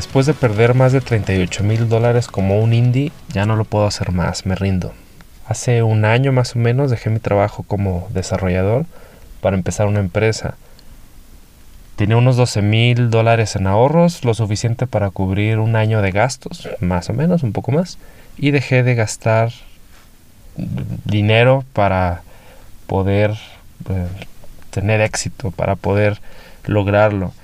Después 0.00 0.24
de 0.24 0.32
perder 0.32 0.72
más 0.72 0.92
de 0.92 1.02
38 1.02 1.62
mil 1.62 1.86
dólares 1.90 2.26
como 2.26 2.58
un 2.60 2.72
indie, 2.72 3.12
ya 3.34 3.44
no 3.44 3.54
lo 3.54 3.66
puedo 3.66 3.84
hacer 3.84 4.12
más, 4.12 4.46
me 4.46 4.54
rindo. 4.54 4.94
Hace 5.46 5.82
un 5.82 6.06
año 6.06 6.32
más 6.32 6.56
o 6.56 6.58
menos 6.58 6.90
dejé 6.90 7.10
mi 7.10 7.18
trabajo 7.18 7.64
como 7.64 8.08
desarrollador 8.08 8.86
para 9.42 9.58
empezar 9.58 9.88
una 9.88 10.00
empresa. 10.00 10.54
Tenía 11.96 12.16
unos 12.16 12.38
12 12.38 12.62
mil 12.62 13.10
dólares 13.10 13.56
en 13.56 13.66
ahorros, 13.66 14.24
lo 14.24 14.32
suficiente 14.32 14.86
para 14.86 15.10
cubrir 15.10 15.58
un 15.58 15.76
año 15.76 16.00
de 16.00 16.12
gastos, 16.12 16.66
más 16.80 17.10
o 17.10 17.12
menos, 17.12 17.42
un 17.42 17.52
poco 17.52 17.70
más, 17.70 17.98
y 18.38 18.52
dejé 18.52 18.82
de 18.82 18.94
gastar 18.94 19.52
dinero 21.04 21.62
para 21.74 22.22
poder 22.86 23.32
eh, 23.90 24.06
tener 24.70 25.02
éxito, 25.02 25.50
para 25.50 25.76
poder 25.76 26.22
lograrlo. 26.64 27.34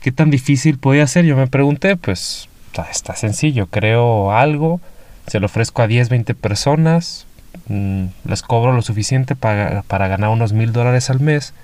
¿Qué 0.00 0.12
tan 0.12 0.30
difícil 0.30 0.78
podía 0.78 1.06
ser? 1.06 1.24
Yo 1.24 1.36
me 1.36 1.46
pregunté, 1.46 1.96
pues 1.96 2.48
está 2.84 3.16
sencillo, 3.16 3.66
creo 3.68 4.32
algo, 4.32 4.80
se 5.26 5.40
lo 5.40 5.46
ofrezco 5.46 5.82
a 5.82 5.86
10, 5.86 6.08
20 6.08 6.34
personas, 6.34 7.26
mm, 7.68 8.06
les 8.26 8.42
cobro 8.42 8.72
lo 8.72 8.82
suficiente 8.82 9.34
para, 9.34 9.82
para 9.82 10.08
ganar 10.08 10.30
unos 10.30 10.52
mil 10.52 10.72
dólares 10.72 11.10
al 11.10 11.20
mes 11.20 11.54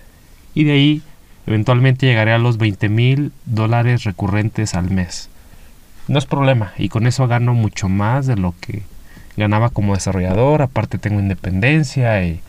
y 0.55 0.65
de 0.65 0.73
ahí 0.73 1.03
eventualmente 1.47 2.07
llegaré 2.07 2.33
a 2.33 2.39
los 2.39 2.59
20 2.59 2.89
mil 2.89 3.33
dólares 3.45 4.05
recurrentes 4.05 4.75
al 4.75 4.91
mes. 4.91 5.29
No 6.09 6.19
es 6.19 6.27
problema 6.27 6.73
y 6.79 6.89
con 6.89 7.07
eso 7.07 7.29
gano 7.29 7.55
mucho 7.55 7.89
más 7.89 8.27
de 8.27 8.37
lo 8.37 8.55
que 8.61 8.83
ganaba 9.37 9.71
como 9.71 9.95
desarrollador, 9.95 10.63
aparte 10.63 10.99
tengo 10.99 11.21
independencia 11.21 12.25
y, 12.25 12.41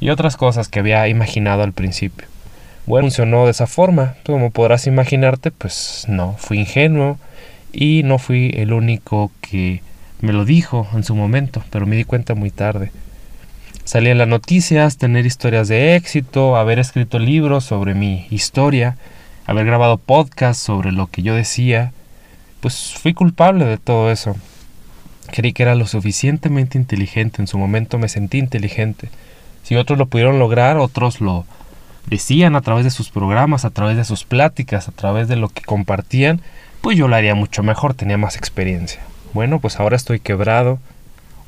y 0.00 0.10
otras 0.10 0.36
cosas 0.36 0.68
que 0.68 0.78
había 0.78 1.06
imaginado 1.08 1.62
al 1.62 1.72
principio 1.72 2.26
bueno, 2.88 3.06
funcionó 3.06 3.44
de 3.44 3.50
esa 3.50 3.66
forma. 3.66 4.14
Como 4.24 4.50
podrás 4.50 4.86
imaginarte, 4.86 5.50
pues 5.50 6.06
no, 6.08 6.34
fui 6.38 6.60
ingenuo 6.60 7.18
y 7.72 8.02
no 8.04 8.18
fui 8.18 8.50
el 8.56 8.72
único 8.72 9.30
que 9.40 9.82
me 10.20 10.32
lo 10.32 10.44
dijo 10.44 10.88
en 10.94 11.04
su 11.04 11.14
momento, 11.14 11.62
pero 11.70 11.86
me 11.86 11.96
di 11.96 12.04
cuenta 12.04 12.34
muy 12.34 12.50
tarde. 12.50 12.90
Salí 13.84 14.10
en 14.10 14.18
las 14.18 14.28
noticias, 14.28 14.98
tener 14.98 15.26
historias 15.26 15.68
de 15.68 15.96
éxito, 15.96 16.56
haber 16.56 16.78
escrito 16.78 17.18
libros 17.18 17.64
sobre 17.64 17.94
mi 17.94 18.26
historia, 18.30 18.96
haber 19.46 19.64
grabado 19.64 19.98
podcasts 19.98 20.62
sobre 20.62 20.92
lo 20.92 21.06
que 21.06 21.22
yo 21.22 21.34
decía, 21.34 21.92
pues 22.60 22.94
fui 22.94 23.14
culpable 23.14 23.64
de 23.64 23.78
todo 23.78 24.10
eso. 24.10 24.36
Creí 25.30 25.52
que 25.52 25.62
era 25.62 25.74
lo 25.74 25.86
suficientemente 25.86 26.78
inteligente, 26.78 27.40
en 27.40 27.46
su 27.46 27.58
momento 27.58 27.98
me 27.98 28.08
sentí 28.08 28.38
inteligente. 28.38 29.10
Si 29.62 29.76
otros 29.76 29.98
lo 29.98 30.06
pudieron 30.06 30.38
lograr, 30.38 30.78
otros 30.78 31.20
lo 31.20 31.44
decían 32.08 32.56
a 32.56 32.60
través 32.60 32.84
de 32.84 32.90
sus 32.90 33.10
programas, 33.10 33.64
a 33.64 33.70
través 33.70 33.96
de 33.96 34.04
sus 34.04 34.24
pláticas, 34.24 34.88
a 34.88 34.92
través 34.92 35.28
de 35.28 35.36
lo 35.36 35.48
que 35.48 35.62
compartían, 35.62 36.40
pues 36.80 36.96
yo 36.96 37.08
lo 37.08 37.16
haría 37.16 37.34
mucho 37.34 37.62
mejor, 37.62 37.94
tenía 37.94 38.18
más 38.18 38.36
experiencia. 38.36 39.00
Bueno, 39.34 39.60
pues 39.60 39.78
ahora 39.78 39.96
estoy 39.96 40.20
quebrado, 40.20 40.78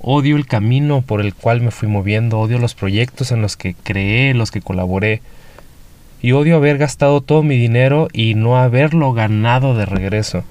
odio 0.00 0.36
el 0.36 0.46
camino 0.46 1.02
por 1.02 1.20
el 1.20 1.34
cual 1.34 1.60
me 1.60 1.70
fui 1.70 1.88
moviendo, 1.88 2.38
odio 2.38 2.58
los 2.58 2.74
proyectos 2.74 3.32
en 3.32 3.42
los 3.42 3.56
que 3.56 3.74
creé, 3.74 4.34
los 4.34 4.50
que 4.50 4.60
colaboré, 4.60 5.22
y 6.22 6.32
odio 6.32 6.56
haber 6.56 6.76
gastado 6.76 7.22
todo 7.22 7.42
mi 7.42 7.56
dinero 7.56 8.08
y 8.12 8.34
no 8.34 8.58
haberlo 8.58 9.12
ganado 9.12 9.74
de 9.74 9.86
regreso. 9.86 10.44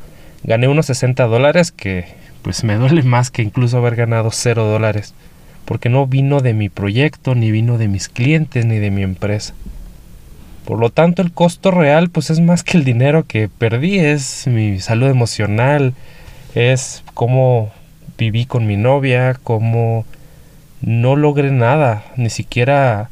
Gané 0.44 0.68
unos 0.68 0.88
60 0.88 1.26
dólares 1.28 1.72
que 1.72 2.06
pues 2.42 2.64
me 2.64 2.76
duele 2.76 3.04
más 3.04 3.30
que 3.30 3.44
incluso 3.44 3.78
haber 3.78 3.96
ganado 3.96 4.32
0 4.32 4.64
dólares, 4.64 5.14
porque 5.66 5.90
no 5.90 6.08
vino 6.08 6.40
de 6.40 6.54
mi 6.54 6.70
proyecto, 6.70 7.36
ni 7.36 7.52
vino 7.52 7.78
de 7.78 7.88
mis 7.88 8.10
clientes, 8.10 8.66
ni 8.66 8.80
de 8.80 8.90
mi 8.90 9.04
empresa. 9.04 9.54
Por 10.70 10.78
lo 10.78 10.92
tanto, 10.92 11.24
el 11.24 11.32
costo 11.32 11.72
real 11.72 12.12
pues 12.12 12.30
es 12.30 12.40
más 12.42 12.64
que 12.64 12.78
el 12.78 12.84
dinero 12.84 13.26
que 13.26 13.50
perdí, 13.50 13.98
es 13.98 14.46
mi 14.46 14.80
salud 14.80 15.08
emocional, 15.08 15.96
es 16.54 17.04
cómo 17.16 17.72
viví 18.20 18.46
con 18.46 18.68
mi 18.68 18.78
novia, 18.78 19.36
cómo 19.42 20.06
no 20.82 21.16
logré 21.16 21.50
nada, 21.50 22.04
ni 22.18 22.30
siquiera 22.30 23.10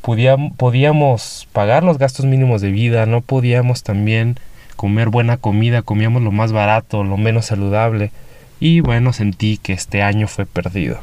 podíamos 0.00 1.46
pagar 1.52 1.84
los 1.84 1.98
gastos 1.98 2.24
mínimos 2.24 2.62
de 2.62 2.70
vida, 2.70 3.04
no 3.04 3.20
podíamos 3.20 3.82
también 3.82 4.38
comer 4.76 5.10
buena 5.10 5.36
comida, 5.36 5.82
comíamos 5.82 6.22
lo 6.22 6.32
más 6.32 6.52
barato, 6.52 7.04
lo 7.04 7.18
menos 7.18 7.44
saludable 7.44 8.10
y 8.58 8.80
bueno, 8.80 9.12
sentí 9.12 9.58
que 9.58 9.74
este 9.74 10.00
año 10.00 10.28
fue 10.28 10.46
perdido. 10.46 10.98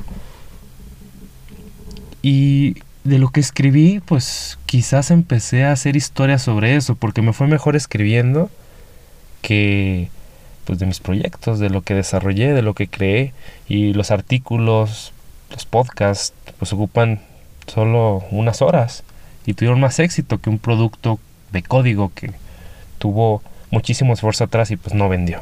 Y 2.24 2.78
de 3.04 3.20
lo 3.20 3.30
que 3.30 3.40
escribí, 3.40 4.00
pues 4.06 4.58
quizás 4.66 5.12
empecé 5.12 5.66
a 5.66 5.72
hacer 5.72 5.96
historias 5.96 6.42
sobre 6.42 6.76
eso, 6.76 6.96
porque 6.96 7.22
me 7.22 7.34
fue 7.34 7.48
mejor 7.48 7.76
escribiendo 7.76 8.50
que 9.42 10.10
pues 10.66 10.80
de 10.80 10.86
mis 10.86 11.00
proyectos, 11.00 11.60
de 11.60 11.70
lo 11.70 11.82
que 11.82 11.94
desarrollé, 11.94 12.54
de 12.54 12.62
lo 12.62 12.74
que 12.74 12.88
creé 12.88 13.34
y 13.68 13.94
los 13.94 14.12
artículos, 14.12 15.12
los 15.52 15.66
podcasts, 15.66 16.34
pues 16.58 16.72
ocupan 16.72 17.20
solo 17.68 18.24
unas 18.32 18.62
horas 18.62 19.04
y 19.46 19.54
tuvieron 19.54 19.82
más 19.82 20.00
éxito 20.00 20.40
que 20.40 20.50
un 20.50 20.60
producto 20.60 21.20
de 21.52 21.64
código 21.64 22.12
que 22.16 22.32
tuvo 22.98 23.42
muchísimo 23.72 24.14
esfuerzo 24.14 24.46
atrás 24.46 24.72
y 24.72 24.78
pues 24.78 24.96
no 24.96 25.10
vendió. 25.10 25.42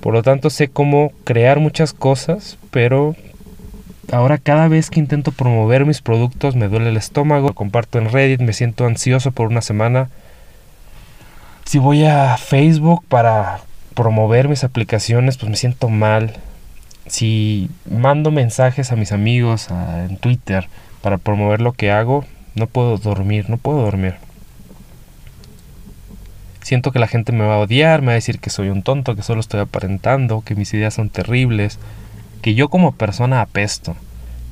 Por 0.00 0.14
lo 0.14 0.22
tanto 0.22 0.48
sé 0.48 0.68
cómo 0.68 1.12
crear 1.24 1.60
muchas 1.60 1.92
cosas, 1.92 2.56
pero 2.70 3.14
Ahora 4.12 4.38
cada 4.38 4.66
vez 4.68 4.90
que 4.90 4.98
intento 4.98 5.30
promover 5.30 5.86
mis 5.86 6.00
productos 6.00 6.56
me 6.56 6.68
duele 6.68 6.88
el 6.88 6.96
estómago, 6.96 7.48
lo 7.48 7.54
comparto 7.54 7.98
en 7.98 8.10
Reddit, 8.10 8.40
me 8.40 8.52
siento 8.52 8.86
ansioso 8.86 9.30
por 9.30 9.48
una 9.48 9.60
semana. 9.60 10.08
Si 11.64 11.78
voy 11.78 12.04
a 12.04 12.36
Facebook 12.36 13.04
para 13.08 13.60
promover 13.94 14.48
mis 14.48 14.64
aplicaciones, 14.64 15.36
pues 15.36 15.50
me 15.50 15.56
siento 15.56 15.88
mal. 15.88 16.34
Si 17.06 17.70
mando 17.88 18.30
mensajes 18.30 18.90
a 18.90 18.96
mis 18.96 19.12
amigos 19.12 19.68
en 19.70 20.16
Twitter 20.16 20.68
para 21.02 21.18
promover 21.18 21.60
lo 21.60 21.72
que 21.72 21.90
hago, 21.90 22.24
no 22.54 22.66
puedo 22.66 22.98
dormir, 22.98 23.48
no 23.48 23.58
puedo 23.58 23.82
dormir. 23.82 24.14
Siento 26.62 26.92
que 26.92 26.98
la 26.98 27.08
gente 27.08 27.32
me 27.32 27.44
va 27.44 27.54
a 27.54 27.58
odiar, 27.58 28.00
me 28.00 28.08
va 28.08 28.12
a 28.12 28.14
decir 28.14 28.38
que 28.38 28.50
soy 28.50 28.68
un 28.68 28.82
tonto, 28.82 29.16
que 29.16 29.22
solo 29.22 29.40
estoy 29.40 29.60
aparentando, 29.60 30.42
que 30.42 30.54
mis 30.54 30.72
ideas 30.74 30.94
son 30.94 31.08
terribles, 31.08 31.78
que 32.40 32.54
yo 32.54 32.68
como 32.68 32.92
persona 32.92 33.40
apesto. 33.40 33.96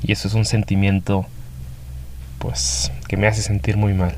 Y 0.02 0.12
eso 0.12 0.28
es 0.28 0.34
un 0.34 0.44
sentimiento, 0.44 1.26
pues, 2.38 2.92
que 3.08 3.16
me 3.16 3.26
hace 3.26 3.42
sentir 3.42 3.76
muy 3.76 3.94
mal. 3.94 4.14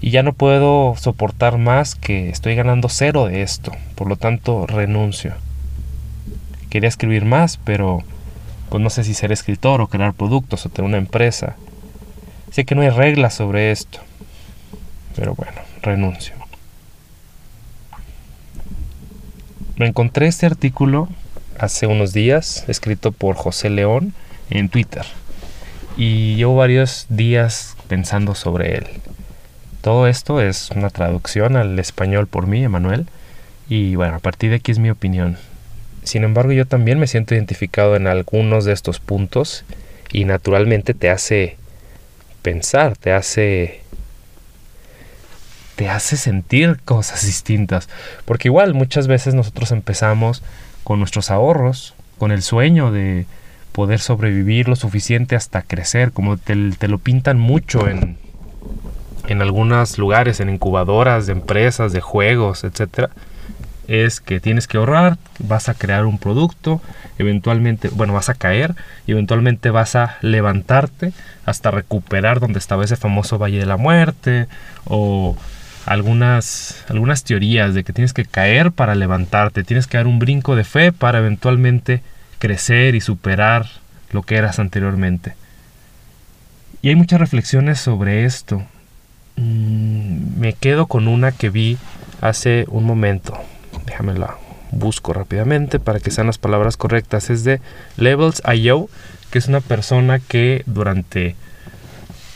Y 0.00 0.10
ya 0.10 0.22
no 0.22 0.32
puedo 0.32 0.94
soportar 0.96 1.58
más 1.58 1.94
que 1.94 2.28
estoy 2.30 2.54
ganando 2.54 2.88
cero 2.88 3.26
de 3.26 3.42
esto. 3.42 3.72
Por 3.96 4.08
lo 4.08 4.16
tanto, 4.16 4.66
renuncio. 4.66 5.34
Quería 6.70 6.88
escribir 6.88 7.24
más, 7.24 7.56
pero 7.56 8.04
pues 8.68 8.82
no 8.82 8.90
sé 8.90 9.02
si 9.02 9.14
ser 9.14 9.32
escritor 9.32 9.80
o 9.80 9.88
crear 9.88 10.12
productos 10.12 10.66
o 10.66 10.68
tener 10.68 10.88
una 10.88 10.98
empresa. 10.98 11.56
Sé 12.52 12.64
que 12.64 12.74
no 12.74 12.82
hay 12.82 12.90
reglas 12.90 13.34
sobre 13.34 13.72
esto. 13.72 13.98
Pero 15.16 15.34
bueno, 15.34 15.60
renuncio. 15.82 16.34
Me 19.76 19.86
encontré 19.86 20.26
este 20.26 20.46
artículo 20.46 21.08
hace 21.58 21.86
unos 21.86 22.12
días, 22.12 22.64
escrito 22.68 23.12
por 23.12 23.36
José 23.36 23.70
León 23.70 24.14
en 24.50 24.68
Twitter. 24.68 25.04
Y 25.96 26.36
llevo 26.36 26.56
varios 26.56 27.06
días 27.08 27.76
pensando 27.88 28.34
sobre 28.34 28.76
él. 28.76 28.86
Todo 29.80 30.06
esto 30.06 30.40
es 30.40 30.70
una 30.70 30.90
traducción 30.90 31.56
al 31.56 31.78
español 31.78 32.26
por 32.26 32.46
mí, 32.46 32.62
Emanuel. 32.62 33.06
Y 33.68 33.96
bueno, 33.96 34.16
a 34.16 34.20
partir 34.20 34.50
de 34.50 34.56
aquí 34.56 34.72
es 34.72 34.78
mi 34.78 34.90
opinión. 34.90 35.36
Sin 36.04 36.24
embargo, 36.24 36.52
yo 36.52 36.66
también 36.66 36.98
me 36.98 37.06
siento 37.06 37.34
identificado 37.34 37.96
en 37.96 38.06
algunos 38.06 38.64
de 38.64 38.72
estos 38.72 39.00
puntos 39.00 39.64
y 40.12 40.24
naturalmente 40.24 40.94
te 40.94 41.10
hace 41.10 41.56
pensar, 42.42 42.96
te 42.96 43.12
hace 43.12 43.82
te 45.76 45.88
hace 45.88 46.16
sentir 46.16 46.80
cosas 46.84 47.24
distintas, 47.24 47.88
porque 48.24 48.48
igual 48.48 48.74
muchas 48.74 49.06
veces 49.06 49.34
nosotros 49.34 49.70
empezamos 49.70 50.42
con 50.88 51.00
nuestros 51.00 51.30
ahorros, 51.30 51.92
con 52.16 52.32
el 52.32 52.40
sueño 52.40 52.90
de 52.90 53.26
poder 53.72 54.00
sobrevivir 54.00 54.70
lo 54.70 54.74
suficiente 54.74 55.36
hasta 55.36 55.60
crecer, 55.60 56.12
como 56.12 56.38
te, 56.38 56.54
lo 56.54 56.96
pintan 56.96 57.38
mucho 57.38 57.88
en, 57.88 58.16
en 59.26 59.42
algunos 59.42 59.98
lugares, 59.98 60.40
en 60.40 60.48
incubadoras 60.48 61.26
de 61.26 61.32
empresas, 61.32 61.92
de 61.92 62.00
juegos, 62.00 62.64
etcétera, 62.64 63.10
es 63.86 64.22
que 64.22 64.40
tienes 64.40 64.66
que 64.66 64.78
ahorrar, 64.78 65.18
vas 65.40 65.68
a 65.68 65.74
crear 65.74 66.06
un 66.06 66.16
producto, 66.16 66.80
eventualmente, 67.18 67.90
bueno, 67.90 68.14
vas 68.14 68.30
a 68.30 68.34
caer 68.34 68.74
y 69.06 69.12
eventualmente 69.12 69.68
vas 69.68 69.94
a 69.94 70.16
levantarte 70.22 71.12
hasta 71.44 71.70
recuperar 71.70 72.40
donde 72.40 72.58
estaba 72.58 72.82
ese 72.82 72.96
famoso 72.96 73.36
Valle 73.36 73.58
de 73.58 73.66
la 73.66 73.76
Muerte 73.76 74.46
o 74.86 75.36
algunas, 75.86 76.84
algunas 76.88 77.24
teorías 77.24 77.74
de 77.74 77.84
que 77.84 77.92
tienes 77.92 78.12
que 78.12 78.24
caer 78.24 78.72
para 78.72 78.94
levantarte, 78.94 79.64
tienes 79.64 79.86
que 79.86 79.96
dar 79.96 80.06
un 80.06 80.18
brinco 80.18 80.56
de 80.56 80.64
fe 80.64 80.92
para 80.92 81.18
eventualmente 81.18 82.02
crecer 82.38 82.94
y 82.94 83.00
superar 83.00 83.66
lo 84.10 84.22
que 84.22 84.36
eras 84.36 84.58
anteriormente. 84.58 85.34
Y 86.82 86.90
hay 86.90 86.96
muchas 86.96 87.20
reflexiones 87.20 87.80
sobre 87.80 88.24
esto. 88.24 88.62
Mm, 89.36 90.38
me 90.38 90.52
quedo 90.52 90.86
con 90.86 91.08
una 91.08 91.32
que 91.32 91.50
vi 91.50 91.78
hace 92.20 92.64
un 92.68 92.84
momento. 92.84 93.38
déjame 93.86 94.14
la 94.14 94.36
busco 94.70 95.12
rápidamente 95.12 95.78
para 95.78 96.00
que 96.00 96.10
sean 96.10 96.26
las 96.26 96.38
palabras 96.38 96.76
correctas. 96.76 97.30
Es 97.30 97.44
de 97.44 97.60
Levels.io, 97.96 98.88
que 99.30 99.38
es 99.38 99.48
una 99.48 99.60
persona 99.60 100.18
que 100.18 100.62
durante 100.66 101.36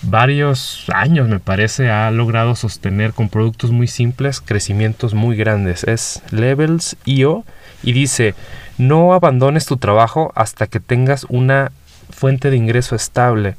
varios 0.02 0.84
años, 0.93 1.28
me 1.28 1.38
parece, 1.38 1.90
ha 1.90 2.10
logrado 2.10 2.54
sostener 2.56 3.12
con 3.12 3.28
productos 3.28 3.70
muy 3.70 3.87
simples 3.87 4.40
crecimientos 4.40 5.14
muy 5.14 5.37
grandes. 5.37 5.84
Es 5.84 6.22
Levels.io 6.31 7.44
y 7.82 7.93
dice, 7.93 8.34
no 8.78 9.14
abandones 9.14 9.66
tu 9.66 9.76
trabajo 9.76 10.32
hasta 10.34 10.66
que 10.66 10.81
tengas 10.81 11.25
una 11.28 11.72
fuente 12.10 12.50
de 12.50 12.56
ingreso 12.56 12.94
estable 12.94 13.56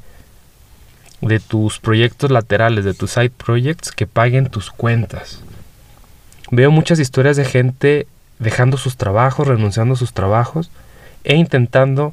de 1.20 1.40
tus 1.40 1.78
proyectos 1.78 2.30
laterales, 2.30 2.84
de 2.84 2.94
tus 2.94 3.12
side 3.12 3.30
projects 3.30 3.90
que 3.90 4.06
paguen 4.06 4.46
tus 4.46 4.70
cuentas. 4.70 5.40
Veo 6.50 6.70
muchas 6.70 6.98
historias 6.98 7.36
de 7.36 7.44
gente 7.44 8.06
dejando 8.38 8.76
sus 8.76 8.96
trabajos, 8.96 9.48
renunciando 9.48 9.94
a 9.94 9.96
sus 9.96 10.12
trabajos 10.12 10.70
e 11.24 11.36
intentando 11.36 12.12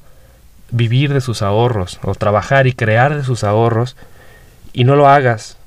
vivir 0.72 1.14
de 1.14 1.20
sus 1.20 1.42
ahorros 1.42 2.00
o 2.02 2.16
trabajar 2.16 2.68
y 2.68 2.74
crear 2.74 3.16
de 3.16 3.24
sus 3.24 3.44
ahorros 3.44 3.98
y 4.74 4.84
no 4.84 4.96
lo 4.96 5.08
hagas 5.08 5.58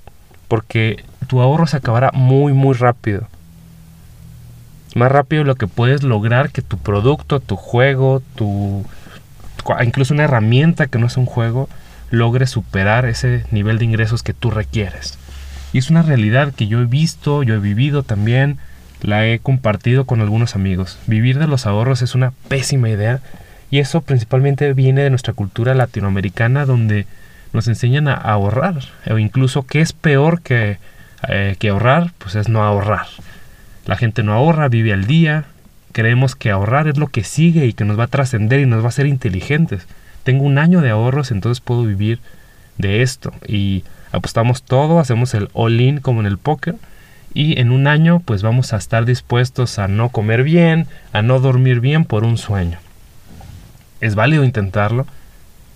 porque 0.49 1.05
tu 1.27 1.41
ahorro 1.41 1.67
se 1.67 1.77
acabará 1.77 2.11
muy 2.13 2.53
muy 2.53 2.75
rápido. 2.75 3.27
Más 4.95 5.11
rápido 5.11 5.45
lo 5.45 5.57
que 5.57 5.67
puedes 5.67 6.03
lograr 6.03 6.51
que 6.51 6.63
tu 6.63 6.79
producto, 6.79 7.41
tu 7.41 7.57
juego, 7.57 8.23
tu 8.37 8.85
incluso 9.83 10.15
una 10.15 10.25
herramienta 10.25 10.87
que 10.87 10.99
no 10.99 11.07
es 11.07 11.17
un 11.17 11.27
juego 11.27 11.69
logre 12.11 12.47
superar 12.47 13.07
ese 13.07 13.45
nivel 13.51 13.79
de 13.79 13.87
ingresos 13.87 14.23
que 14.23 14.35
tú 14.35 14.51
requieres. 14.51 15.19
Y 15.73 15.79
es 15.79 15.91
una 15.91 16.03
realidad 16.03 16.53
que 16.55 16.69
yo 16.69 16.81
he 16.81 16.87
visto, 16.87 17.43
yo 17.43 17.55
he 17.55 17.59
vivido 17.59 18.05
también, 18.05 18.59
la 19.03 19.27
he 19.27 19.41
compartido 19.41 20.05
con 20.05 20.21
algunos 20.21 20.55
amigos. 20.55 20.99
Vivir 21.07 21.39
de 21.39 21.49
los 21.49 21.67
ahorros 21.67 22.03
es 22.03 22.15
una 22.15 22.33
pésima 22.49 22.89
idea 22.89 23.21
y 23.71 23.81
eso 23.81 24.03
principalmente 24.03 24.73
viene 24.73 25.03
de 25.03 25.11
nuestra 25.11 25.33
cultura 25.33 25.75
latinoamericana 25.75 26.65
donde 26.65 27.07
nos 27.55 27.69
enseñan 27.69 28.09
a 28.09 28.15
ahorrar 28.15 28.77
o 29.09 29.19
incluso 29.19 29.67
qué 29.67 29.81
es 29.81 29.93
peor 29.93 30.43
que, 30.43 30.79
eh, 31.29 31.57
que 31.59 31.71
ahorrar, 31.71 32.13
pues 32.19 32.35
es 32.35 32.49
no 32.49 32.63
ahorrar. 32.63 33.07
La 33.87 33.97
gente 33.97 34.23
no 34.23 34.33
ahorra, 34.33 34.69
vive 34.69 34.93
al 34.93 35.07
día, 35.07 35.45
creemos 35.93 36.35
que 36.35 36.51
ahorrar 36.51 36.89
es 36.89 36.99
lo 36.99 37.07
que 37.07 37.23
sigue 37.23 37.67
y 37.67 37.73
que 37.73 37.85
nos 37.85 37.99
va 37.99 38.05
a 38.05 38.09
trascender 38.09 38.61
y 38.61 38.67
nos 38.67 38.81
va 38.81 38.87
a 38.87 38.89
hacer 38.89 39.07
inteligentes. 39.07 39.87
Tengo 40.25 40.45
un 40.45 40.59
año 40.59 40.81
de 40.81 40.91
ahorros, 40.91 41.31
entonces 41.31 41.61
puedo 41.61 41.85
vivir 41.85 42.19
de 42.77 43.03
esto 43.03 43.33
y 43.47 43.85
apostamos 44.11 44.65
todo, 44.65 44.99
hacemos 44.99 45.33
el 45.35 45.49
all-in 45.53 46.01
como 46.01 46.21
en 46.21 46.27
el 46.27 46.39
póker 46.39 46.75
y 47.35 47.61
en 47.61 47.71
un 47.71 47.87
año 47.87 48.21
pues 48.21 48.43
vamos 48.43 48.73
a 48.73 48.77
estar 48.77 49.05
dispuestos 49.05 49.79
a 49.79 49.87
no 49.87 50.09
comer 50.09 50.43
bien, 50.43 50.87
a 51.13 51.23
no 51.23 51.39
dormir 51.39 51.81
bien 51.81 52.05
por 52.05 52.25
un 52.25 52.37
sueño. 52.37 52.79
Es 54.01 54.17
válido 54.17 54.45
intentarlo, 54.45 55.07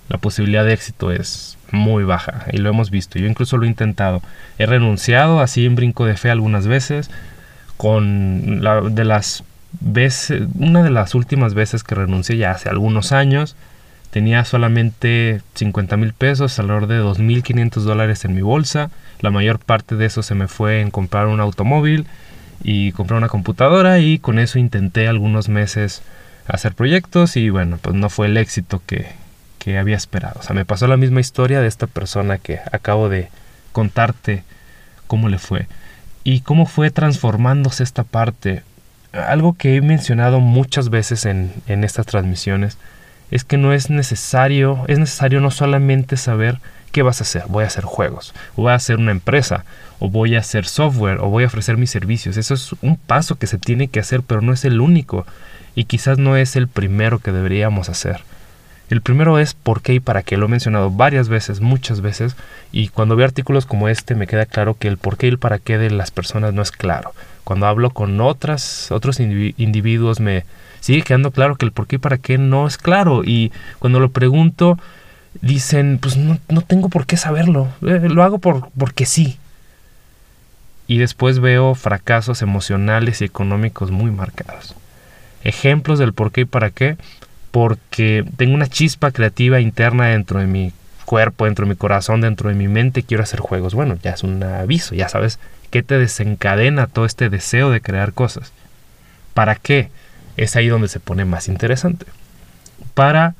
la 0.09 0.19
posibilidad 0.19 0.65
de 0.65 0.73
éxito 0.73 1.11
es 1.13 1.59
muy 1.71 2.05
baja 2.05 2.47
y 2.53 2.59
lo 2.59 2.71
hemos 2.71 2.91
visto, 2.91 3.19
yo 3.19 3.27
incluso 3.27 3.57
lo 3.57 3.65
he 3.65 3.69
intentado, 3.69 4.23
he 4.59 4.67
renunciado 4.67 5.41
así 5.41 5.67
en 5.67 5.75
brinco 5.75 6.07
de 6.07 6.17
fe 6.17 6.31
algunas 6.31 6.67
veces, 6.67 7.11
con 7.77 8.61
de 8.95 9.05
las 9.05 9.45
veces, 9.81 10.43
una 10.59 10.83
de 10.83 10.91
las 10.91 11.15
últimas 11.15 11.55
veces 11.55 11.85
que 11.85 11.95
renuncié 11.95 12.37
ya 12.37 12.53
hace 12.53 12.69
algunos 12.69 13.13
años, 13.13 13.57
Tenía 14.11 14.45
solamente 14.47 15.43
50 15.55 15.97
mil 15.99 16.15
pesos, 16.15 16.59
alrededor 16.59 16.87
de 16.87 17.03
2.500 17.03 17.83
dólares 17.83 18.25
en 18.25 18.35
mi 18.35 18.41
bolsa. 18.41 18.91
La 19.21 19.31
mayor 19.31 19.59
parte 19.59 19.97
de 19.97 20.07
eso 20.07 20.23
se 20.23 20.35
me 20.35 20.49
fue 20.49 20.81
en 20.81 20.91
comprar 20.91 21.27
un 21.27 21.41
automóvil 21.41 22.07
y 22.63 22.93
comprar 22.93 23.19
una 23.19 23.29
computadora 23.29 23.99
y 23.99 24.19
con 24.19 24.39
eso 24.39 24.59
intenté 24.59 25.09
algunos 25.09 25.51
meses 25.51 26.03
hacer 26.47 26.75
proyectos 26.75 27.37
y 27.37 27.51
bueno, 27.51 27.79
pues 27.83 27.95
no 27.95 28.09
fue 28.09 28.29
el 28.29 28.39
éxito 28.39 28.81
que, 28.87 29.09
que 29.59 29.79
había 29.79 29.97
esperado. 29.97 30.41
O 30.41 30.43
sea, 30.43 30.55
me 30.55 30.65
pasó 30.65 30.87
la 30.87 30.97
misma 30.97 31.21
historia 31.21 31.61
de 31.61 31.69
esta 31.69 31.87
persona 31.87 32.39
que 32.39 32.61
acabo 32.73 33.09
de 33.09 33.29
contarte 33.73 34.45
cómo 35.07 35.29
le 35.29 35.39
fue 35.39 35.67
y 36.25 36.41
cómo 36.41 36.67
fue 36.67 36.91
transformándose 36.91 37.83
esta 37.83 38.05
parte. 38.05 38.63
Algo 39.13 39.55
que 39.55 39.77
he 39.77 39.81
mencionado 39.81 40.41
muchas 40.41 40.91
veces 40.91 41.25
en, 41.27 41.53
en 41.67 41.85
estas 41.85 42.07
transmisiones 42.07 42.79
es 43.31 43.45
que 43.45 43.57
no 43.57 43.73
es 43.73 43.91
necesario, 43.91 44.85
es 44.89 44.99
necesario 44.99 45.41
no 45.41 45.51
solamente 45.51 46.17
saber 46.17 46.59
qué 46.93 47.03
vas 47.03 47.21
a 47.21 47.25
hacer, 47.25 47.45
voy 47.49 47.65
a 47.65 47.67
hacer 47.67 47.85
juegos, 47.85 48.35
voy 48.57 48.73
a 48.73 48.75
hacer 48.75 48.97
una 48.97 49.11
empresa, 49.11 49.65
o 49.99 50.09
voy 50.09 50.37
a 50.37 50.41
hacer 50.41 50.67
software, 50.67 51.19
o 51.19 51.29
voy 51.29 51.45
a 51.45 51.49
ofrecer 51.49 51.77
mis 51.77 51.91
servicios. 51.91 52.37
Eso 52.37 52.55
es 52.55 52.73
un 52.81 52.97
paso 52.97 53.37
que 53.37 53.47
se 53.47 53.59
tiene 53.59 53.89
que 53.89 54.01
hacer, 54.01 54.23
pero 54.23 54.41
no 54.41 54.53
es 54.53 54.65
el 54.65 54.81
único, 54.81 55.27
y 55.75 55.85
quizás 55.85 56.19
no 56.19 56.37
es 56.37 56.57
el 56.57 56.69
primero 56.69 57.19
que 57.19 57.33
deberíamos 57.33 57.89
hacer. 57.89 58.23
El 58.91 59.03
primero 59.03 59.39
es 59.39 59.55
por 59.55 59.83
qué 59.83 59.95
y 59.95 60.01
para 60.01 60.23
qué. 60.23 60.37
Lo 60.37 60.47
he 60.47 60.49
mencionado 60.49 60.91
varias 60.91 61.29
veces, 61.29 61.61
muchas 61.61 62.01
veces, 62.01 62.37
y 62.73 62.89
cuando 62.89 63.17
veo 63.17 63.27
artículos 63.27 63.67
como 63.67 63.89
este 63.89 64.15
me 64.15 64.27
queda 64.27 64.47
claro 64.47 64.77
que 64.79 64.89
el 64.89 64.97
por 64.97 65.17
qué 65.17 65.27
y 65.27 65.31
el 65.31 65.39
para 65.39 65.59
qué 65.59 65.79
de 65.79 65.91
las 65.91 66.11
personas 66.11 66.55
no 66.55 66.63
es 66.63 66.73
claro. 66.73 67.13
Cuando 67.45 67.67
hablo 67.67 67.91
con 67.91 68.21
otras, 68.21 68.91
otros 68.91 69.21
individuos 69.21 70.21
me, 70.21 70.45
sigue 70.81 71.03
quedando 71.03 71.31
claro 71.31 71.57
que 71.57 71.67
el 71.67 71.73
por 71.73 71.87
qué 71.87 71.97
y 71.97 71.99
para 71.99 72.19
qué 72.19 72.39
no 72.39 72.67
es 72.67 72.79
claro. 72.79 73.23
Y 73.25 73.53
cuando 73.79 74.01
lo 74.01 74.11
pregunto, 74.11 74.79
dicen, 75.41 75.99
pues 76.01 76.17
no, 76.17 76.39
tengo 76.67 76.89
por 76.89 77.07
qué 77.07 77.17
saberlo, 77.17 77.69
eh, 77.83 78.09
lo 78.09 78.23
hago 78.23 78.39
por, 78.39 78.71
porque 78.77 79.07
sí. 79.07 79.39
Y 80.87 80.99
después 80.99 81.39
veo 81.39 81.75
fracasos 81.75 82.41
emocionales 82.41 83.21
y 83.21 83.27
económicos 83.27 83.91
muy 83.91 84.11
marcados. 84.11 84.75
Ejemplos 85.45 85.99
del 85.99 86.15
por 86.15 86.33
qué 86.33 86.43
y 86.43 86.47
para 86.47 86.71
qué, 86.71 86.97
porque 87.51 88.25
tengo 88.37 88.55
una 88.55 88.69
chispa 88.69 89.11
creativa 89.11 89.61
interna 89.61 90.07
dentro 90.07 90.41
de 90.41 90.47
mi 90.47 90.73
cuerpo, 91.05 91.47
dentro 91.47 91.65
de 91.65 91.71
mi 91.71 91.77
corazón, 91.77 92.21
dentro 92.21 92.49
de 92.51 92.55
mi 92.55 92.69
mente, 92.69 93.03
quiero 93.03 93.23
hacer 93.23 93.41
juegos. 93.41 93.75
Bueno, 93.75 93.99
ya 94.03 94.13
es 94.13 94.23
un 94.23 94.43
aviso, 94.43 94.95
ya 94.95 95.09
sabes 95.09 95.39
qué 95.71 95.83
te 95.83 95.99
desencadena 95.99 96.87
todo 96.87 97.05
este 97.05 97.31
deseo 97.31 97.71
de 97.71 97.81
crear 97.81 98.13
cosas. 98.13 98.53
¿Para 99.35 99.55
qué? 99.55 99.91
es 100.39 100.57
ahí 100.57 100.69
donde 100.69 100.89
se 100.89 101.01
pone 101.01 101.25
más 101.27 101.49
interesante. 101.49 102.07
Para 102.95 103.35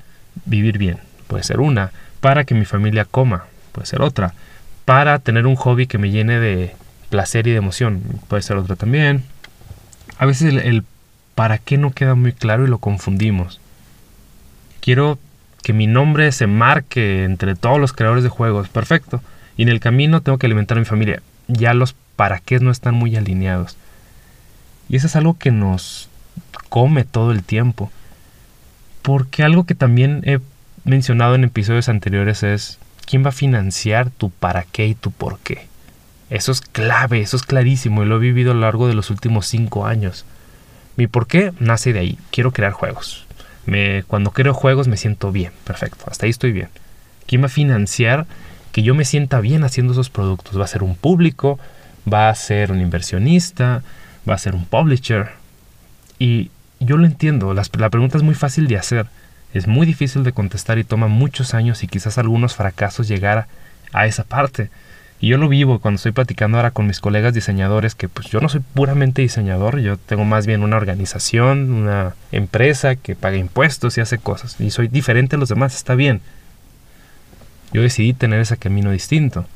vivir 0.45 0.77
bien, 0.77 0.99
puede 1.29 1.45
ser 1.45 1.61
una. 1.61 1.93
Para 2.21 2.45
que 2.45 2.55
mi 2.55 2.65
familia 2.65 3.07
coma, 3.07 3.47
puede 3.73 3.87
ser 3.87 4.03
otra. 4.03 4.35
Para 4.85 5.19
tener 5.21 5.47
un 5.47 5.57
hobby 5.57 5.87
que 5.87 5.99
me 5.99 6.11
llene 6.11 6.41
de 6.41 6.75
placer 7.09 7.47
y 7.47 7.53
de 7.53 7.59
emoción, 7.59 8.03
puede 8.27 8.43
ser 8.43 8.57
otra 8.57 8.77
también. 8.77 9.25
A 10.19 10.27
veces 10.27 10.53
el, 10.53 10.85
para 11.35 11.59
qué 11.59 11.79
no 11.79 11.93
queda 11.93 12.17
muy 12.17 12.33
claro 12.33 12.65
y 12.65 12.69
lo 12.69 12.79
confundimos. 12.79 13.61
Quiero 14.89 15.19
que 15.63 15.75
mi 15.75 15.87
nombre 15.87 16.33
se 16.33 16.47
marque 16.47 17.25
entre 17.25 17.55
todos 17.55 17.79
los 17.79 17.93
creadores 17.93 18.25
de 18.25 18.31
juegos, 18.31 18.71
perfecto. 18.71 19.21
Y 19.55 19.63
en 19.65 19.69
el 19.69 19.81
camino 19.81 20.23
tengo 20.23 20.39
que 20.39 20.47
alimentar 20.47 20.79
a 20.79 20.81
mi 20.81 20.87
familia. 20.87 21.21
Ya 21.47 21.75
los 21.75 21.95
para 22.17 22.39
qué 22.39 22.59
no 22.59 22.71
están 22.71 22.95
muy 22.95 23.15
alineados. 23.15 23.77
Y 24.89 24.97
eso 24.97 25.07
es 25.07 25.15
algo 25.15 25.37
que 25.37 25.51
nos 25.51 26.09
come 26.71 27.05
todo 27.05 27.33
el 27.33 27.43
tiempo. 27.43 27.93
Porque 29.03 29.43
algo 29.43 29.65
que 29.65 29.75
también 29.75 30.23
he 30.25 30.39
mencionado 30.85 31.35
en 31.35 31.45
episodios 31.45 31.91
anteriores 31.91 32.43
es 32.43 32.79
quién 33.05 33.23
va 33.23 33.29
a 33.29 33.33
financiar 33.33 34.09
tu 34.09 34.31
para 34.31 34.63
qué 34.63 34.87
y 34.87 34.95
tu 34.95 35.11
por 35.11 35.39
qué. 35.41 35.67
Eso 36.31 36.51
es 36.51 36.63
clave, 36.63 37.21
eso 37.21 37.37
es 37.37 37.43
clarísimo 37.43 38.03
y 38.03 38.07
lo 38.07 38.17
he 38.17 38.21
vivido 38.21 38.53
a 38.53 38.55
lo 38.55 38.61
largo 38.63 38.89
de 38.89 38.95
los 38.95 39.11
últimos 39.11 39.47
cinco 39.49 39.85
años. 39.85 40.25
Mi 40.97 41.09
por 41.09 41.27
qué 41.27 41.53
nace 41.61 41.93
de 41.93 41.99
ahí. 41.99 42.19
Quiero 42.31 42.53
crear 42.53 42.73
juegos. 42.73 43.28
Cuando 44.07 44.31
creo 44.31 44.55
juegos 44.55 44.89
me 44.89 44.97
siento 44.97 45.33
bien. 45.33 45.53
Perfecto, 45.65 46.05
hasta 46.09 46.27
ahí 46.27 46.31
estoy 46.31 46.53
bien. 46.53 46.69
¿Quién 47.27 47.43
va 47.43 47.47
a 47.47 47.51
financiar 47.51 48.27
que 48.73 48.83
yo 48.83 48.95
me 48.95 49.05
sienta 49.05 49.41
bien 49.41 49.65
haciendo 49.65 49.93
esos 49.93 50.11
productos? 50.11 50.59
¿Va 50.59 50.65
a 50.65 50.69
ser 50.69 50.83
un 50.83 50.95
público? 50.95 51.59
¿Va 52.11 52.31
a 52.31 52.35
ser 52.35 52.73
un 52.73 52.81
inversionista? 52.81 53.83
¿Va 54.29 54.35
a 54.35 54.39
ser 54.39 54.55
un 54.55 54.65
publisher? 54.65 55.31
Y 56.19 56.51
yo 56.81 56.97
lo 56.97 57.07
entiendo, 57.07 57.55
la, 57.55 57.91
pregunta 57.91 58.17
es 58.17 58.23
muy 58.23 58.35
fácil 58.35 58.69
de 58.69 58.77
hacer, 58.77 59.07
es 59.53 59.67
muy 59.67 59.87
difícil 59.87 60.23
de 60.25 60.33
contestar 60.33 60.79
y 60.79 60.85
toma 60.85 61.09
muchos 61.09 61.55
años 61.55 61.83
y 61.83 61.89
quizás 61.89 62.19
algunos 62.19 62.55
fracasos 62.55 63.09
llegar 63.09 63.47
a, 63.93 64.07
esa 64.07 64.25
parte. 64.25 64.71
Y 65.21 65.29
yo 65.29 65.39
lo 65.39 65.49
vivo 65.49 65.81
cuando 65.81 65.97
estoy 65.97 66.13
platicando 66.13 66.59
ahora 66.59 66.71
con 66.71 66.87
mis 66.87 67.01
colegas 67.01 67.35
diseñadores, 67.35 67.95
que 67.95 68.09
pues 68.09 68.29
yo 68.29 68.41
no 68.41 68.49
soy 68.49 68.61
puramente 68.61 69.23
diseñador, 69.23 69.81
yo 69.81 69.97
tengo 69.97 70.25
más 70.25 70.47
bien 70.47 70.63
una 70.63 70.77
organización, 70.77 71.73
una 71.73 72.15
empresa 72.31 72.95
que 72.95 73.17
paga 73.17 73.37
impuestos 73.37 73.99
y 73.99 74.01
hace 74.01 74.19
cosas. 74.19 74.61
Y 74.61 74.71
soy 74.71 74.87
diferente 74.87 75.37
a 75.37 75.39
los 75.39 75.49
demás, 75.49 75.75
está 75.75 75.97
bien. 75.97 76.21
Yo 77.73 77.83
decidí 77.83 78.13
tener 78.13 78.41
ese 78.41 78.57
camino 78.57 78.93
distinto. 78.93 79.47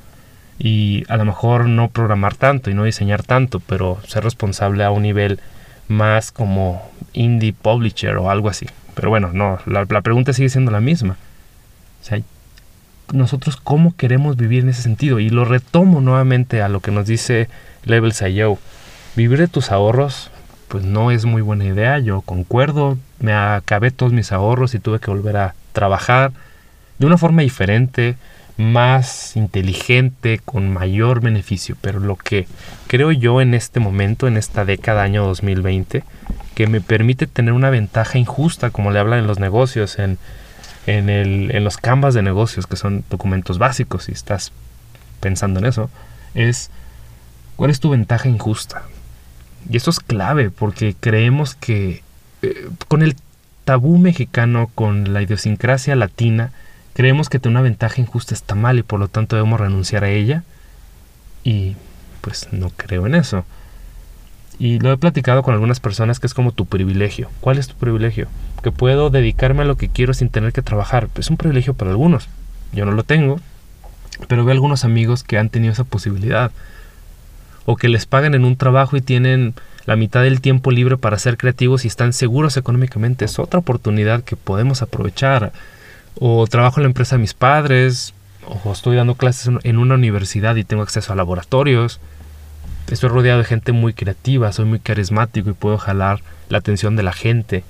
Y 0.58 1.04
a 1.08 1.16
lo 1.16 1.24
mejor 1.24 1.68
no 1.68 1.88
programar 1.88 2.34
tanto 2.34 2.70
y 2.70 2.74
no 2.74 2.84
diseñar 2.84 3.22
tanto, 3.22 3.60
pero 3.60 4.00
ser 4.06 4.24
responsable 4.24 4.84
a 4.84 4.90
un 4.90 5.02
nivel 5.02 5.40
más 5.88 6.32
como 6.32 6.90
indie 7.12 7.52
publisher 7.52 8.16
o 8.16 8.30
algo 8.30 8.48
así. 8.48 8.66
Pero 8.94 9.10
bueno, 9.10 9.30
no, 9.32 9.58
la, 9.66 9.86
pregunta 9.86 10.32
sigue 10.32 10.48
siendo 10.48 10.70
la 10.70 10.80
misma. 10.80 11.16
O 12.00 12.04
sea, 12.04 12.20
nosotros 13.12 13.56
cómo 13.56 13.96
queremos 13.96 14.36
vivir 14.36 14.62
en 14.62 14.70
ese 14.70 14.82
sentido. 14.82 15.18
Y 15.18 15.30
lo 15.30 15.44
retomo 15.44 16.00
nuevamente 16.00 16.62
a 16.62 16.68
lo 16.68 16.80
que 16.80 16.90
nos 16.90 17.06
dice 17.06 17.48
Levels.io. 17.84 18.58
Vivir 19.16 19.38
de 19.38 19.48
tus 19.48 19.70
ahorros, 19.70 20.30
pues 20.68 20.84
no 20.84 21.10
es 21.10 21.24
muy 21.24 21.42
buena 21.42 21.64
idea, 21.64 21.98
yo 21.98 22.22
concuerdo, 22.22 22.96
me 23.18 23.34
acabé 23.34 23.90
todos 23.90 24.12
mis 24.12 24.32
ahorros 24.32 24.74
y 24.74 24.78
tuve 24.78 25.00
que 25.00 25.10
volver 25.10 25.36
a 25.36 25.54
trabajar 25.74 26.32
de 26.98 27.06
una 27.06 27.18
forma 27.18 27.42
diferente, 27.42 28.16
más 28.56 29.36
inteligente, 29.36 30.40
con 30.42 30.72
mayor 30.72 31.20
beneficio. 31.20 31.76
Pero 31.80 32.00
lo 32.00 32.16
que 32.16 32.46
creo 32.86 33.12
yo 33.12 33.40
en 33.42 33.52
este 33.52 33.80
momento, 33.80 34.26
en 34.26 34.36
esta 34.36 34.64
década 34.64 35.02
año 35.02 35.26
2020, 35.26 36.04
que 36.54 36.66
me 36.66 36.80
permite 36.80 37.26
tener 37.26 37.52
una 37.52 37.70
ventaja 37.70 38.18
injusta, 38.18 38.70
como 38.70 38.90
le 38.90 38.98
hablan 38.98 39.20
en 39.20 39.26
los 39.26 39.38
negocios, 39.38 39.98
en, 39.98 40.18
en, 40.86 41.08
el, 41.08 41.50
en 41.54 41.64
los 41.64 41.76
canvas 41.76 42.14
de 42.14 42.22
negocios, 42.22 42.66
que 42.66 42.76
son 42.76 43.04
documentos 43.10 43.58
básicos, 43.58 44.04
si 44.04 44.12
estás 44.12 44.52
pensando 45.20 45.60
en 45.60 45.66
eso, 45.66 45.90
es 46.34 46.70
cuál 47.56 47.70
es 47.70 47.80
tu 47.80 47.90
ventaja 47.90 48.28
injusta. 48.28 48.82
Y 49.70 49.76
eso 49.76 49.90
es 49.90 50.00
clave, 50.00 50.50
porque 50.50 50.96
creemos 50.98 51.54
que 51.54 52.02
eh, 52.42 52.68
con 52.88 53.02
el 53.02 53.16
tabú 53.64 53.98
mexicano, 53.98 54.70
con 54.74 55.12
la 55.12 55.22
idiosincrasia 55.22 55.94
latina, 55.94 56.50
creemos 56.94 57.28
que 57.28 57.38
tener 57.38 57.56
una 57.56 57.62
ventaja 57.62 58.00
injusta 58.00 58.34
está 58.34 58.54
mal 58.54 58.78
y 58.78 58.82
por 58.82 58.98
lo 58.98 59.08
tanto 59.08 59.36
debemos 59.36 59.60
renunciar 59.60 60.04
a 60.04 60.10
ella. 60.10 60.42
Y 61.44 61.76
pues 62.20 62.48
no 62.52 62.70
creo 62.70 63.06
en 63.06 63.14
eso. 63.14 63.44
Y 64.58 64.78
lo 64.78 64.92
he 64.92 64.96
platicado 64.96 65.42
con 65.42 65.54
algunas 65.54 65.80
personas 65.80 66.20
que 66.20 66.26
es 66.26 66.34
como 66.34 66.52
tu 66.52 66.66
privilegio. 66.66 67.28
¿Cuál 67.40 67.58
es 67.58 67.68
tu 67.68 67.74
privilegio? 67.74 68.28
Que 68.62 68.70
puedo 68.70 69.10
dedicarme 69.10 69.62
a 69.62 69.64
lo 69.66 69.76
que 69.76 69.88
quiero 69.88 70.14
sin 70.14 70.28
tener 70.28 70.52
que 70.52 70.62
trabajar. 70.62 71.08
Es 71.16 71.30
un 71.30 71.36
privilegio 71.36 71.74
para 71.74 71.90
algunos. 71.90 72.28
Yo 72.72 72.84
no 72.84 72.92
lo 72.92 73.02
tengo. 73.02 73.40
Pero 74.28 74.44
veo 74.44 74.52
algunos 74.52 74.84
amigos 74.84 75.24
que 75.24 75.38
han 75.38 75.48
tenido 75.48 75.72
esa 75.72 75.84
posibilidad. 75.84 76.52
O 77.64 77.76
que 77.76 77.88
les 77.88 78.06
pagan 78.06 78.34
en 78.34 78.44
un 78.44 78.56
trabajo 78.56 78.96
y 78.96 79.00
tienen 79.00 79.54
la 79.84 79.96
mitad 79.96 80.22
del 80.22 80.40
tiempo 80.40 80.70
libre 80.70 80.96
para 80.96 81.18
ser 81.18 81.36
creativos 81.36 81.84
y 81.84 81.88
están 81.88 82.12
seguros 82.12 82.56
económicamente. 82.56 83.24
Es 83.24 83.38
otra 83.38 83.60
oportunidad 83.60 84.22
que 84.22 84.36
podemos 84.36 84.82
aprovechar. 84.82 85.52
O 86.20 86.46
trabajo 86.46 86.78
en 86.78 86.84
la 86.84 86.88
empresa 86.88 87.16
de 87.16 87.22
mis 87.22 87.34
padres. 87.34 88.14
O 88.64 88.72
estoy 88.72 88.96
dando 88.96 89.14
clases 89.14 89.50
en 89.62 89.78
una 89.78 89.94
universidad 89.94 90.56
y 90.56 90.64
tengo 90.64 90.82
acceso 90.82 91.12
a 91.12 91.16
laboratorios 91.16 92.00
estoy 92.88 93.08
rodeado 93.08 93.38
de 93.38 93.44
gente 93.44 93.72
muy 93.72 93.94
creativa, 93.94 94.52
soy 94.52 94.64
muy 94.64 94.78
carismático 94.78 95.50
y 95.50 95.54
puedo 95.54 95.78
jalar 95.78 96.20
la 96.48 96.58
atención 96.58 96.96
de 96.96 97.02
la 97.02 97.12
gente. 97.12 97.64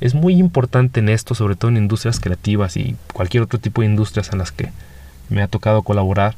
Es 0.00 0.14
muy 0.14 0.34
importante 0.34 1.00
en 1.00 1.08
esto, 1.08 1.34
sobre 1.34 1.56
todo 1.56 1.70
en 1.70 1.76
industrias 1.76 2.20
creativas 2.20 2.76
y 2.76 2.96
cualquier 3.12 3.42
otro 3.42 3.58
tipo 3.58 3.80
de 3.80 3.88
industrias 3.88 4.32
en 4.32 4.38
las 4.38 4.52
que 4.52 4.70
me 5.28 5.42
ha 5.42 5.48
tocado 5.48 5.82
colaborar, 5.82 6.36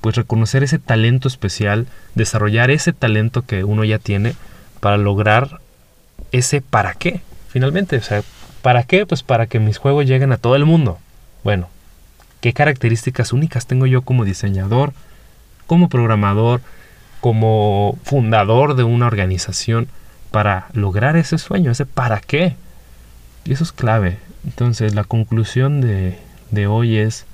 pues 0.00 0.16
reconocer 0.16 0.62
ese 0.62 0.78
talento 0.78 1.28
especial, 1.28 1.86
desarrollar 2.14 2.70
ese 2.70 2.92
talento 2.92 3.42
que 3.42 3.64
uno 3.64 3.84
ya 3.84 3.98
tiene 3.98 4.34
para 4.80 4.96
lograr 4.96 5.60
ese 6.32 6.60
para 6.60 6.94
qué, 6.94 7.20
finalmente. 7.48 7.96
O 7.96 8.02
sea, 8.02 8.22
¿para 8.62 8.84
qué? 8.84 9.04
Pues 9.06 9.22
para 9.22 9.46
que 9.46 9.58
mis 9.58 9.78
juegos 9.78 10.06
lleguen 10.06 10.32
a 10.32 10.38
todo 10.38 10.56
el 10.56 10.64
mundo. 10.64 10.98
Bueno, 11.44 11.68
¿qué 12.40 12.52
características 12.52 13.32
únicas 13.32 13.66
tengo 13.66 13.86
yo 13.86 14.02
como 14.02 14.24
diseñador, 14.24 14.92
como 15.66 15.88
programador, 15.88 16.60
como 17.20 17.98
fundador 18.02 18.74
de 18.74 18.84
una 18.84 19.06
organización 19.06 19.88
para 20.30 20.68
lograr 20.72 21.16
ese 21.16 21.38
sueño, 21.38 21.70
ese 21.70 21.86
para 21.86 22.20
qué. 22.20 22.56
Y 23.44 23.52
eso 23.52 23.64
es 23.64 23.72
clave. 23.72 24.18
Entonces 24.44 24.94
la 24.94 25.04
conclusión 25.04 25.80
de, 25.80 26.18
de 26.50 26.66
hoy 26.66 26.96
es, 26.96 27.26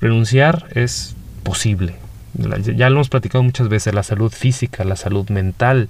renunciar 0.00 0.66
es 0.74 1.14
posible. 1.42 1.96
Ya 2.34 2.88
lo 2.90 2.96
hemos 2.96 3.08
platicado 3.08 3.42
muchas 3.42 3.68
veces, 3.68 3.94
la 3.94 4.02
salud 4.02 4.32
física, 4.32 4.84
la 4.84 4.96
salud 4.96 5.28
mental, 5.30 5.88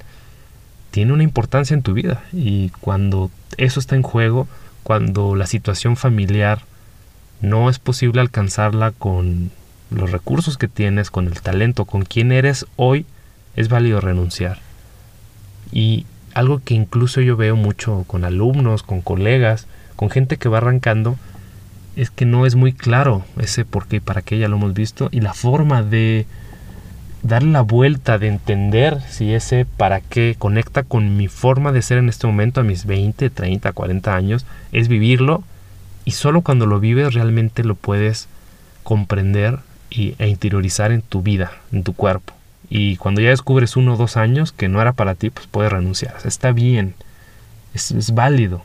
tiene 0.90 1.12
una 1.12 1.22
importancia 1.22 1.74
en 1.74 1.82
tu 1.82 1.92
vida. 1.92 2.22
Y 2.32 2.70
cuando 2.80 3.30
eso 3.56 3.80
está 3.80 3.96
en 3.96 4.02
juego, 4.02 4.48
cuando 4.82 5.34
la 5.34 5.46
situación 5.46 5.96
familiar 5.96 6.60
no 7.40 7.68
es 7.68 7.78
posible 7.78 8.20
alcanzarla 8.20 8.92
con 8.92 9.50
los 9.90 10.10
recursos 10.10 10.58
que 10.58 10.68
tienes, 10.68 11.10
con 11.10 11.26
el 11.26 11.40
talento, 11.40 11.84
con 11.84 12.02
quién 12.02 12.32
eres 12.32 12.66
hoy, 12.76 13.06
es 13.56 13.68
válido 13.68 14.00
renunciar. 14.00 14.58
Y 15.72 16.06
algo 16.34 16.60
que 16.64 16.74
incluso 16.74 17.20
yo 17.20 17.36
veo 17.36 17.56
mucho 17.56 18.04
con 18.06 18.24
alumnos, 18.24 18.82
con 18.82 19.00
colegas, 19.00 19.66
con 19.96 20.10
gente 20.10 20.36
que 20.36 20.48
va 20.48 20.58
arrancando, 20.58 21.16
es 21.96 22.10
que 22.10 22.26
no 22.26 22.46
es 22.46 22.54
muy 22.54 22.72
claro 22.72 23.24
ese 23.38 23.64
por 23.64 23.88
qué 23.88 23.96
y 23.96 24.00
para 24.00 24.22
qué, 24.22 24.38
ya 24.38 24.48
lo 24.48 24.56
hemos 24.56 24.74
visto, 24.74 25.08
y 25.10 25.20
la 25.20 25.34
forma 25.34 25.82
de 25.82 26.26
darle 27.22 27.50
la 27.50 27.62
vuelta, 27.62 28.18
de 28.18 28.28
entender 28.28 29.00
si 29.08 29.34
ese 29.34 29.66
para 29.66 30.00
qué 30.00 30.36
conecta 30.38 30.84
con 30.84 31.16
mi 31.16 31.26
forma 31.26 31.72
de 31.72 31.82
ser 31.82 31.98
en 31.98 32.08
este 32.08 32.28
momento 32.28 32.60
a 32.60 32.64
mis 32.64 32.86
20, 32.86 33.30
30, 33.30 33.72
40 33.72 34.14
años, 34.14 34.46
es 34.70 34.86
vivirlo, 34.86 35.42
y 36.04 36.12
solo 36.12 36.42
cuando 36.42 36.66
lo 36.66 36.78
vives 36.78 37.14
realmente 37.14 37.64
lo 37.64 37.74
puedes 37.74 38.28
comprender 38.84 39.58
y, 39.90 40.14
e 40.18 40.28
interiorizar 40.28 40.92
en 40.92 41.02
tu 41.02 41.22
vida, 41.22 41.52
en 41.72 41.84
tu 41.84 41.94
cuerpo. 41.94 42.34
Y 42.70 42.96
cuando 42.96 43.20
ya 43.20 43.30
descubres 43.30 43.76
uno 43.76 43.94
o 43.94 43.96
dos 43.96 44.16
años 44.16 44.52
que 44.52 44.68
no 44.68 44.80
era 44.82 44.92
para 44.92 45.14
ti, 45.14 45.30
pues 45.30 45.46
puedes 45.46 45.72
renunciar. 45.72 46.16
está 46.24 46.52
bien, 46.52 46.94
es, 47.74 48.12
válido. 48.12 48.62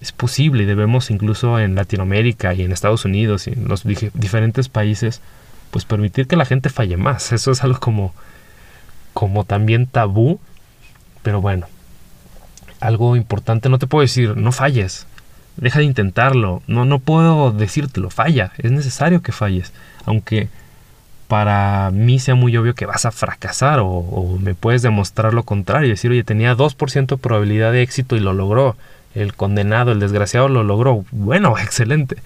Es 0.00 0.12
posible 0.12 0.64
y 0.64 0.66
debemos 0.66 1.10
incluso 1.10 1.58
en 1.58 1.74
Latinoamérica 1.74 2.54
y 2.54 2.62
en 2.62 2.72
Estados 2.72 3.04
Unidos 3.04 3.46
y 3.46 3.52
en 3.52 3.68
los 3.68 3.84
diferentes 3.84 4.68
países, 4.68 5.20
pues 5.70 5.84
permitir 5.84 6.26
que 6.26 6.36
la 6.36 6.44
gente 6.44 6.70
falle 6.70 6.96
más. 6.96 7.32
Eso 7.32 7.52
es 7.52 7.62
algo 7.62 7.78
como, 7.78 8.12
como 9.12 9.44
también 9.44 9.86
tabú, 9.86 10.40
pero 11.22 11.40
bueno, 11.40 11.66
algo 12.80 13.14
importante, 13.16 13.68
no 13.68 13.78
te 13.78 13.86
puedo 13.86 14.02
decir, 14.02 14.36
no 14.36 14.50
falles, 14.50 15.06
deja 15.56 15.80
de 15.80 15.84
intentarlo, 15.84 16.62
no, 16.66 16.84
no 16.84 16.98
puedo 16.98 17.52
decírtelo, 17.52 18.10
falla, 18.10 18.52
es 18.58 18.70
necesario 18.72 19.22
que 19.22 19.32
falles, 19.32 19.72
aunque 20.04 20.48
para 21.28 21.90
mí 21.92 22.18
sea 22.18 22.34
muy 22.34 22.54
obvio 22.56 22.74
que 22.74 22.84
vas 22.84 23.06
a 23.06 23.10
fracasar 23.10 23.80
o, 23.82 24.38
me 24.40 24.54
puedes 24.54 24.82
demostrar 24.82 25.32
lo 25.32 25.44
contrario, 25.44 25.88
decir, 25.88 26.10
oye, 26.10 26.24
tenía 26.24 26.54
2% 26.54 27.06
de 27.06 27.16
probabilidad 27.16 27.72
de 27.72 27.82
éxito 27.82 28.16
y 28.16 28.20
lo 28.20 28.32
logró, 28.32 28.76
el 29.14 29.34
condenado, 29.34 29.92
el 29.92 30.00
desgraciado 30.00 30.48
lo 30.48 30.62
logró, 30.62 31.04
bueno, 31.10 31.58
excelente. 31.62 32.16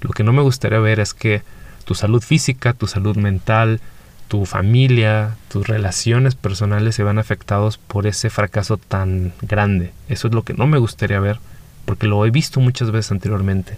Lo 0.00 0.10
que 0.10 0.24
no 0.24 0.32
me 0.32 0.42
gustaría 0.42 0.78
ver 0.78 0.98
es 0.98 1.14
que 1.14 1.42
tu 1.84 1.94
salud 1.94 2.22
física, 2.22 2.72
tu 2.72 2.86
salud 2.86 3.16
mental, 3.16 3.80
tu 4.28 4.46
familia, 4.46 5.36
tus 5.48 5.66
relaciones 5.68 6.34
personales 6.34 6.94
se 6.94 7.02
van 7.02 7.18
afectados 7.18 7.76
por 7.76 8.06
ese 8.06 8.30
fracaso 8.30 8.78
tan 8.78 9.32
grande. 9.42 9.92
Eso 10.08 10.28
es 10.28 10.34
lo 10.34 10.42
que 10.42 10.54
no 10.54 10.66
me 10.66 10.78
gustaría 10.78 11.20
ver 11.20 11.38
porque 11.84 12.06
lo 12.06 12.24
he 12.26 12.30
visto 12.30 12.60
muchas 12.60 12.90
veces 12.90 13.12
anteriormente. 13.12 13.76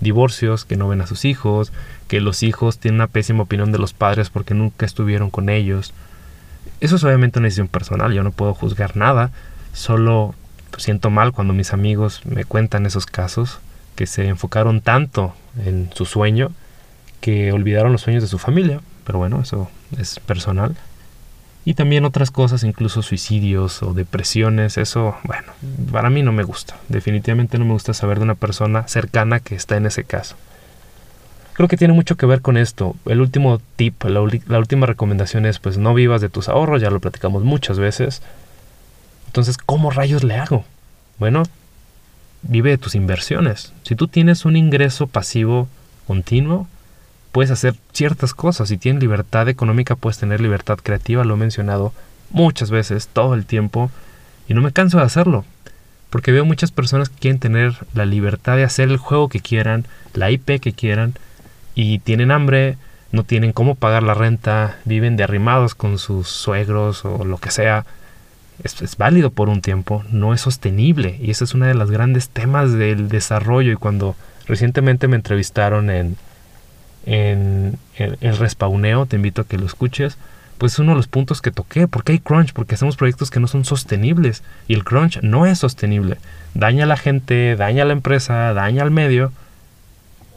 Divorcios 0.00 0.64
que 0.64 0.76
no 0.76 0.88
ven 0.88 1.00
a 1.00 1.06
sus 1.06 1.24
hijos, 1.24 1.72
que 2.08 2.20
los 2.20 2.42
hijos 2.42 2.78
tienen 2.78 2.96
una 2.96 3.06
pésima 3.06 3.42
opinión 3.44 3.72
de 3.72 3.78
los 3.78 3.92
padres 3.92 4.30
porque 4.30 4.54
nunca 4.54 4.84
estuvieron 4.84 5.30
con 5.30 5.48
ellos. 5.48 5.94
Eso 6.80 6.96
es 6.96 7.04
obviamente 7.04 7.38
una 7.38 7.46
decisión 7.46 7.68
personal, 7.68 8.12
yo 8.12 8.22
no 8.22 8.32
puedo 8.32 8.54
juzgar 8.54 8.96
nada, 8.96 9.30
solo 9.72 10.34
siento 10.78 11.10
mal 11.10 11.32
cuando 11.32 11.54
mis 11.54 11.72
amigos 11.72 12.22
me 12.24 12.44
cuentan 12.44 12.86
esos 12.86 13.06
casos, 13.06 13.60
que 13.94 14.06
se 14.06 14.26
enfocaron 14.26 14.80
tanto 14.80 15.34
en 15.64 15.90
su 15.94 16.06
sueño 16.06 16.50
que 17.20 17.52
olvidaron 17.52 17.92
los 17.92 18.00
sueños 18.00 18.22
de 18.22 18.28
su 18.28 18.38
familia, 18.38 18.80
pero 19.04 19.18
bueno, 19.18 19.40
eso 19.40 19.70
es 19.96 20.18
personal. 20.20 20.76
Y 21.64 21.74
también 21.74 22.04
otras 22.04 22.30
cosas, 22.30 22.64
incluso 22.64 23.02
suicidios 23.02 23.82
o 23.82 23.94
depresiones, 23.94 24.78
eso, 24.78 25.16
bueno, 25.22 25.52
para 25.92 26.10
mí 26.10 26.22
no 26.22 26.32
me 26.32 26.42
gusta. 26.42 26.76
Definitivamente 26.88 27.58
no 27.58 27.64
me 27.64 27.72
gusta 27.72 27.94
saber 27.94 28.18
de 28.18 28.24
una 28.24 28.34
persona 28.34 28.88
cercana 28.88 29.38
que 29.38 29.54
está 29.54 29.76
en 29.76 29.86
ese 29.86 30.02
caso. 30.02 30.36
Creo 31.52 31.68
que 31.68 31.76
tiene 31.76 31.94
mucho 31.94 32.16
que 32.16 32.26
ver 32.26 32.40
con 32.40 32.56
esto. 32.56 32.96
El 33.04 33.20
último 33.20 33.60
tip, 33.76 34.02
la, 34.04 34.20
última 34.20 34.86
recomendación 34.86 35.46
es 35.46 35.58
pues 35.58 35.78
no 35.78 35.94
vivas 35.94 36.20
de 36.20 36.28
tus 36.28 36.48
ahorros, 36.48 36.80
ya 36.80 36.90
lo 36.90 36.98
platicamos 36.98 37.44
muchas 37.44 37.78
veces. 37.78 38.22
Entonces, 39.26 39.58
¿cómo 39.58 39.90
rayos 39.90 40.24
le 40.24 40.36
hago? 40.36 40.64
Bueno, 41.18 41.44
vive 42.42 42.70
de 42.70 42.78
tus 42.78 42.94
inversiones. 42.94 43.72
Si 43.82 43.94
tú 43.94 44.08
tienes 44.08 44.44
un 44.44 44.56
ingreso 44.56 45.06
pasivo 45.06 45.68
continuo, 46.06 46.66
puedes 47.32 47.50
hacer 47.50 47.74
ciertas 47.92 48.34
cosas. 48.34 48.68
Si 48.68 48.76
tienes 48.76 49.02
libertad 49.02 49.48
económica, 49.48 49.96
puedes 49.96 50.18
tener 50.18 50.40
libertad 50.40 50.78
creativa. 50.80 51.24
Lo 51.24 51.34
he 51.34 51.38
mencionado 51.38 51.92
muchas 52.30 52.70
veces, 52.70 53.08
todo 53.08 53.34
el 53.34 53.46
tiempo. 53.46 53.90
Y 54.46 54.54
no 54.54 54.60
me 54.60 54.72
canso 54.72 54.98
de 54.98 55.04
hacerlo. 55.04 55.44
Porque 56.10 56.30
veo 56.30 56.44
muchas 56.44 56.70
personas 56.70 57.08
que 57.08 57.18
quieren 57.18 57.40
tener 57.40 57.74
la 57.94 58.04
libertad 58.04 58.56
de 58.56 58.64
hacer 58.64 58.90
el 58.90 58.98
juego 58.98 59.28
que 59.28 59.40
quieran, 59.40 59.86
la 60.12 60.30
IP 60.30 60.60
que 60.60 60.74
quieran. 60.74 61.14
Y 61.74 62.00
tienen 62.00 62.30
hambre, 62.30 62.76
no 63.12 63.24
tienen 63.24 63.52
cómo 63.52 63.74
pagar 63.74 64.02
la 64.02 64.14
renta, 64.14 64.76
viven 64.84 65.16
de 65.16 65.24
arrimados 65.24 65.74
con 65.74 65.98
sus 65.98 66.28
suegros 66.28 67.06
o 67.06 67.24
lo 67.24 67.38
que 67.38 67.50
sea. 67.50 67.86
Es, 68.62 68.96
válido 68.98 69.30
por 69.30 69.48
un 69.48 69.62
tiempo, 69.62 70.04
no 70.10 70.34
es 70.34 70.42
sostenible. 70.42 71.18
Y 71.20 71.30
ese 71.30 71.44
es 71.44 71.54
uno 71.54 71.64
de 71.64 71.74
los 71.74 71.90
grandes 71.90 72.28
temas 72.28 72.72
del 72.74 73.08
desarrollo. 73.08 73.72
Y 73.72 73.76
cuando 73.76 74.14
recientemente 74.46 75.08
me 75.08 75.16
entrevistaron 75.16 75.88
en, 75.88 76.18
en 77.06 77.78
el, 77.96 78.36
respawneo, 78.36 79.06
te 79.06 79.16
invito 79.16 79.42
a 79.42 79.46
que 79.46 79.58
lo 79.58 79.66
escuches, 79.66 80.16
pues 80.58 80.74
es 80.74 80.78
uno 80.78 80.92
de 80.92 80.96
los 80.96 81.08
puntos 81.08 81.42
que 81.42 81.50
toqué. 81.50 81.88
¿Por 81.88 82.04
qué 82.04 82.12
hay 82.12 82.18
crunch? 82.20 82.52
Porque 82.52 82.76
hacemos 82.76 82.96
proyectos 82.96 83.30
que 83.30 83.40
no 83.40 83.48
son 83.48 83.64
sostenibles. 83.64 84.42
Y 84.68 84.74
el 84.74 84.84
crunch 84.84 85.20
no 85.22 85.46
es 85.46 85.58
sostenible. 85.58 86.18
Daña 86.54 86.84
a 86.84 86.86
la 86.86 86.96
gente, 86.96 87.56
daña 87.56 87.82
a 87.82 87.86
la 87.86 87.92
empresa, 87.92 88.54
daña 88.54 88.82
al 88.82 88.92
medio. 88.92 89.32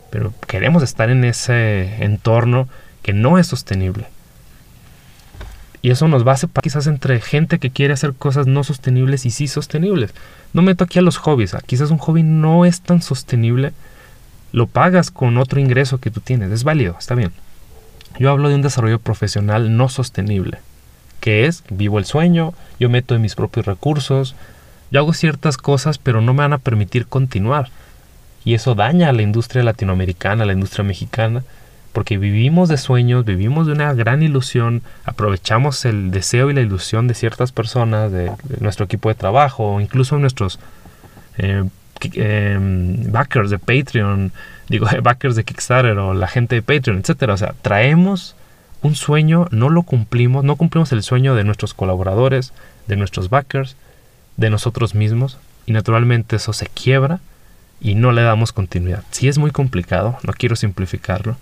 Pero 0.09 0.33
queremos 0.47 0.81
estar 0.81 1.09
en 1.11 1.23
ese 1.23 2.03
entorno 2.03 2.67
que 3.03 3.13
no 3.13 3.37
es 3.37 3.45
sostenible. 3.45 4.07
Y 5.85 5.91
eso 5.91 6.07
nos 6.07 6.27
va 6.27 6.31
a 6.31 6.37
separar 6.37 6.63
quizás 6.63 6.87
entre 6.87 7.21
gente 7.21 7.59
que 7.59 7.69
quiere 7.69 7.93
hacer 7.93 8.13
cosas 8.13 8.47
no 8.47 8.63
sostenibles 8.63 9.27
y 9.27 9.29
sí 9.29 9.47
sostenibles. 9.47 10.15
No 10.51 10.63
meto 10.63 10.83
aquí 10.83 10.97
a 10.97 11.03
los 11.03 11.17
hobbies. 11.17 11.53
Ah, 11.53 11.61
quizás 11.63 11.91
un 11.91 11.99
hobby 11.99 12.23
no 12.23 12.65
es 12.65 12.81
tan 12.81 13.03
sostenible. 13.03 13.71
Lo 14.55 14.67
pagas 14.67 15.11
con 15.11 15.37
otro 15.37 15.59
ingreso 15.59 15.97
que 15.97 16.09
tú 16.09 16.21
tienes. 16.21 16.49
Es 16.49 16.63
válido, 16.63 16.95
está 16.97 17.13
bien. 17.13 17.33
Yo 18.17 18.31
hablo 18.31 18.47
de 18.47 18.55
un 18.55 18.61
desarrollo 18.61 18.99
profesional 18.99 19.75
no 19.75 19.89
sostenible. 19.89 20.59
Que 21.19 21.45
es, 21.45 21.65
vivo 21.69 21.99
el 21.99 22.05
sueño, 22.05 22.53
yo 22.79 22.89
meto 22.89 23.15
en 23.15 23.21
mis 23.21 23.35
propios 23.35 23.65
recursos, 23.65 24.33
yo 24.91 25.01
hago 25.01 25.11
ciertas 25.11 25.57
cosas 25.57 25.97
pero 25.97 26.21
no 26.21 26.33
me 26.33 26.43
van 26.43 26.53
a 26.53 26.59
permitir 26.59 27.05
continuar. 27.05 27.67
Y 28.45 28.53
eso 28.53 28.75
daña 28.75 29.09
a 29.09 29.11
la 29.11 29.23
industria 29.23 29.61
latinoamericana, 29.61 30.43
a 30.43 30.45
la 30.45 30.53
industria 30.53 30.85
mexicana, 30.85 31.43
porque 31.91 32.17
vivimos 32.17 32.69
de 32.69 32.77
sueños, 32.77 33.25
vivimos 33.25 33.67
de 33.67 33.73
una 33.73 33.93
gran 33.93 34.23
ilusión, 34.23 34.83
aprovechamos 35.03 35.83
el 35.83 36.11
deseo 36.11 36.49
y 36.49 36.53
la 36.53 36.61
ilusión 36.61 37.09
de 37.09 37.13
ciertas 37.13 37.51
personas, 37.51 38.09
de, 38.09 38.31
nuestro 38.61 38.85
equipo 38.85 39.09
de 39.09 39.15
trabajo, 39.15 39.81
incluso 39.81 40.17
nuestros 40.17 40.59
eh, 41.39 41.65
em, 42.13 43.11
backers 43.11 43.49
de 43.49 43.59
Patreon, 43.59 44.31
digo, 44.69 44.87
backers 45.03 45.35
de 45.35 45.43
Kickstarter 45.43 45.97
o 45.97 46.13
la 46.13 46.27
gente 46.27 46.55
de 46.55 46.61
Patreon, 46.61 46.99
etcétera. 46.99 47.33
O 47.33 47.37
sea, 47.37 47.55
traemos 47.61 48.35
un 48.81 48.95
sueño, 48.95 49.47
no 49.51 49.69
lo 49.69 49.83
cumplimos, 49.83 50.43
no 50.43 50.55
cumplimos 50.55 50.91
el 50.91 51.03
sueño 51.03 51.35
de 51.35 51.43
nuestros 51.43 51.73
colaboradores, 51.73 52.53
de 52.87 52.95
nuestros 52.95 53.29
backers, 53.29 53.75
de 54.37 54.49
nosotros 54.49 54.95
mismos, 54.95 55.39
y 55.65 55.71
naturalmente 55.71 56.35
eso 56.35 56.53
se 56.53 56.67
quiebra 56.67 57.19
y 57.81 57.95
no 57.95 58.11
le 58.11 58.21
damos 58.21 58.51
continuidad. 58.51 59.03
Si 59.11 59.27
es 59.27 59.37
muy 59.37 59.51
complicado, 59.51 60.17
no 60.23 60.33
quiero 60.33 60.55
simplificarlo 60.55 61.37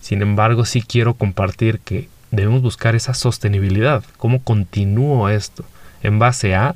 sin 0.00 0.22
embargo, 0.22 0.64
sí 0.64 0.82
quiero 0.82 1.14
compartir 1.14 1.80
que 1.80 2.08
debemos 2.30 2.62
buscar 2.62 2.94
esa 2.94 3.14
sostenibilidad. 3.14 4.02
¿Cómo 4.16 4.42
continúo 4.42 5.28
esto? 5.28 5.64
En 6.02 6.18
base 6.18 6.54
a 6.54 6.74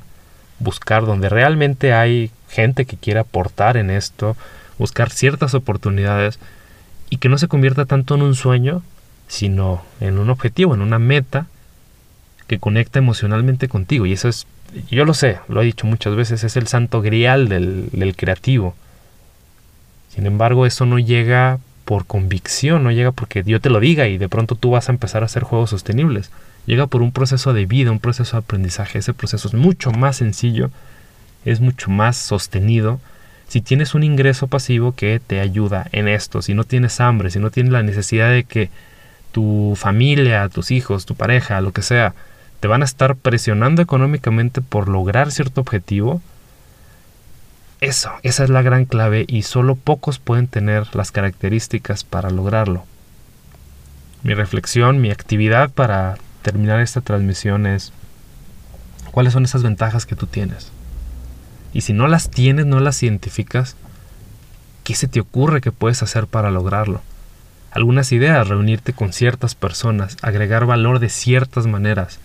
buscar 0.63 1.05
donde 1.05 1.29
realmente 1.29 1.93
hay 1.93 2.31
gente 2.49 2.85
que 2.85 2.97
quiera 2.97 3.21
aportar 3.21 3.77
en 3.77 3.89
esto, 3.89 4.35
buscar 4.77 5.09
ciertas 5.09 5.53
oportunidades 5.53 6.39
y 7.09 7.17
que 7.17 7.29
no 7.29 7.37
se 7.37 7.47
convierta 7.47 7.85
tanto 7.85 8.15
en 8.15 8.21
un 8.21 8.35
sueño, 8.35 8.81
sino 9.27 9.83
en 9.99 10.17
un 10.17 10.29
objetivo, 10.29 10.73
en 10.73 10.81
una 10.81 10.99
meta 10.99 11.47
que 12.47 12.59
conecta 12.59 12.99
emocionalmente 12.99 13.67
contigo. 13.67 14.05
Y 14.05 14.13
eso 14.13 14.27
es, 14.29 14.47
yo 14.89 15.05
lo 15.05 15.13
sé, 15.13 15.39
lo 15.47 15.61
he 15.61 15.65
dicho 15.65 15.87
muchas 15.87 16.15
veces, 16.15 16.43
es 16.43 16.57
el 16.57 16.67
santo 16.67 17.01
grial 17.01 17.49
del, 17.49 17.89
del 17.91 18.15
creativo. 18.15 18.75
Sin 20.09 20.25
embargo, 20.25 20.65
eso 20.65 20.85
no 20.85 20.99
llega 20.99 21.59
por 21.85 22.05
convicción, 22.05 22.83
no 22.83 22.91
llega 22.91 23.11
porque 23.11 23.43
yo 23.45 23.59
te 23.59 23.69
lo 23.69 23.79
diga 23.79 24.07
y 24.07 24.17
de 24.17 24.29
pronto 24.29 24.55
tú 24.55 24.71
vas 24.71 24.89
a 24.89 24.91
empezar 24.91 25.23
a 25.23 25.25
hacer 25.25 25.43
juegos 25.43 25.71
sostenibles. 25.71 26.31
Llega 26.65 26.87
por 26.87 27.01
un 27.01 27.11
proceso 27.11 27.53
de 27.53 27.65
vida, 27.65 27.91
un 27.91 27.99
proceso 27.99 28.37
de 28.37 28.43
aprendizaje. 28.43 28.99
Ese 28.99 29.13
proceso 29.13 29.47
es 29.47 29.53
mucho 29.53 29.91
más 29.91 30.17
sencillo, 30.17 30.71
es 31.45 31.59
mucho 31.59 31.89
más 31.89 32.15
sostenido. 32.17 32.99
Si 33.47 33.61
tienes 33.61 33.93
un 33.93 34.03
ingreso 34.03 34.47
pasivo 34.47 34.93
que 34.93 35.19
te 35.19 35.39
ayuda 35.39 35.87
en 35.91 36.07
esto, 36.07 36.41
si 36.41 36.53
no 36.53 36.63
tienes 36.63 36.99
hambre, 37.01 37.29
si 37.29 37.39
no 37.39 37.51
tienes 37.51 37.73
la 37.73 37.83
necesidad 37.83 38.29
de 38.29 38.45
que 38.45 38.69
tu 39.31 39.73
familia, 39.75 40.47
tus 40.49 40.71
hijos, 40.71 41.05
tu 41.05 41.15
pareja, 41.15 41.59
lo 41.59 41.73
que 41.73 41.81
sea, 41.81 42.13
te 42.59 42.67
van 42.67 42.81
a 42.81 42.85
estar 42.85 43.15
presionando 43.15 43.81
económicamente 43.81 44.61
por 44.61 44.87
lograr 44.87 45.31
cierto 45.31 45.59
objetivo, 45.61 46.21
eso, 47.81 48.11
esa 48.23 48.45
es 48.45 48.49
la 48.49 48.61
gran 48.61 48.85
clave 48.85 49.25
y 49.27 49.41
solo 49.41 49.75
pocos 49.75 50.17
pueden 50.17 50.47
tener 50.47 50.95
las 50.95 51.11
características 51.11 52.05
para 52.05 52.29
lograrlo. 52.29 52.85
Mi 54.23 54.33
reflexión, 54.33 55.01
mi 55.01 55.11
actividad 55.11 55.69
para 55.69 56.15
terminar 56.43 56.79
esta 56.79 57.01
transmisión 57.01 57.65
es 57.65 57.91
cuáles 59.11 59.33
son 59.33 59.45
esas 59.45 59.63
ventajas 59.63 60.05
que 60.05 60.15
tú 60.15 60.27
tienes. 60.27 60.71
Y 61.73 61.81
si 61.81 61.93
no 61.93 62.07
las 62.07 62.29
tienes, 62.29 62.67
no 62.67 62.79
las 62.79 63.01
identificas, 63.01 63.75
¿qué 64.83 64.93
se 64.93 65.07
te 65.07 65.19
ocurre 65.19 65.61
que 65.61 65.71
puedes 65.71 66.03
hacer 66.03 66.27
para 66.27 66.51
lograrlo? 66.51 67.01
Algunas 67.71 68.11
ideas, 68.11 68.47
reunirte 68.47 68.93
con 68.93 69.13
ciertas 69.13 69.55
personas, 69.55 70.17
agregar 70.21 70.67
valor 70.67 70.99
de 70.99 71.09
ciertas 71.09 71.65
maneras. 71.65 72.19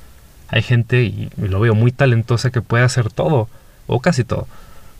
Hay 0.48 0.60
gente, 0.60 1.02
y 1.04 1.30
lo 1.38 1.60
veo 1.60 1.74
muy 1.74 1.92
talentosa, 1.92 2.50
que 2.50 2.60
puede 2.60 2.84
hacer 2.84 3.10
todo, 3.10 3.48
o 3.86 4.00
casi 4.00 4.24
todo 4.24 4.46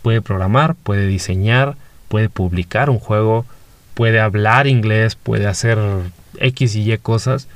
puede 0.03 0.23
programar, 0.23 0.75
puede 0.75 1.07
diseñar, 1.07 1.77
puede 2.09 2.29
publicar 2.29 2.91
un 2.91 2.99
juego, 2.99 3.45
puede 3.95 4.21
hablar 4.21 4.67
inglés, 4.67 5.17
puede 5.17 5.47
hacer 5.47 5.79
X 6.39 6.77
y 6.77 6.93
Y 6.93 6.99
cosas 6.99 7.49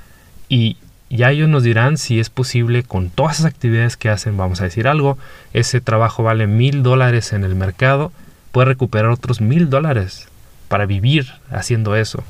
y 0.49 0.77
ya 1.17 1.31
ellos 1.31 1.49
nos 1.49 1.63
dirán 1.63 1.99
si 1.99 2.21
es 2.21 2.31
posible 2.31 2.83
con 2.83 3.11
todas 3.11 3.41
esas 3.41 3.47
actividades 3.53 3.97
que 3.97 4.09
hacen, 4.09 4.37
vamos 4.37 4.61
a 4.61 4.65
decir 4.65 4.89
algo, 4.89 5.19
ese 5.53 5.81
trabajo 5.81 6.23
vale 6.23 6.47
mil 6.47 6.83
dólares 6.83 7.33
en 7.33 7.45
el 7.45 7.55
mercado, 7.55 8.13
puede 8.51 8.67
recuperar 8.67 9.11
otros 9.11 9.41
mil 9.41 9.71
dólares 9.71 10.29
para 10.69 10.87
vivir 10.87 11.35
haciendo 11.51 11.97
eso. 11.97 12.25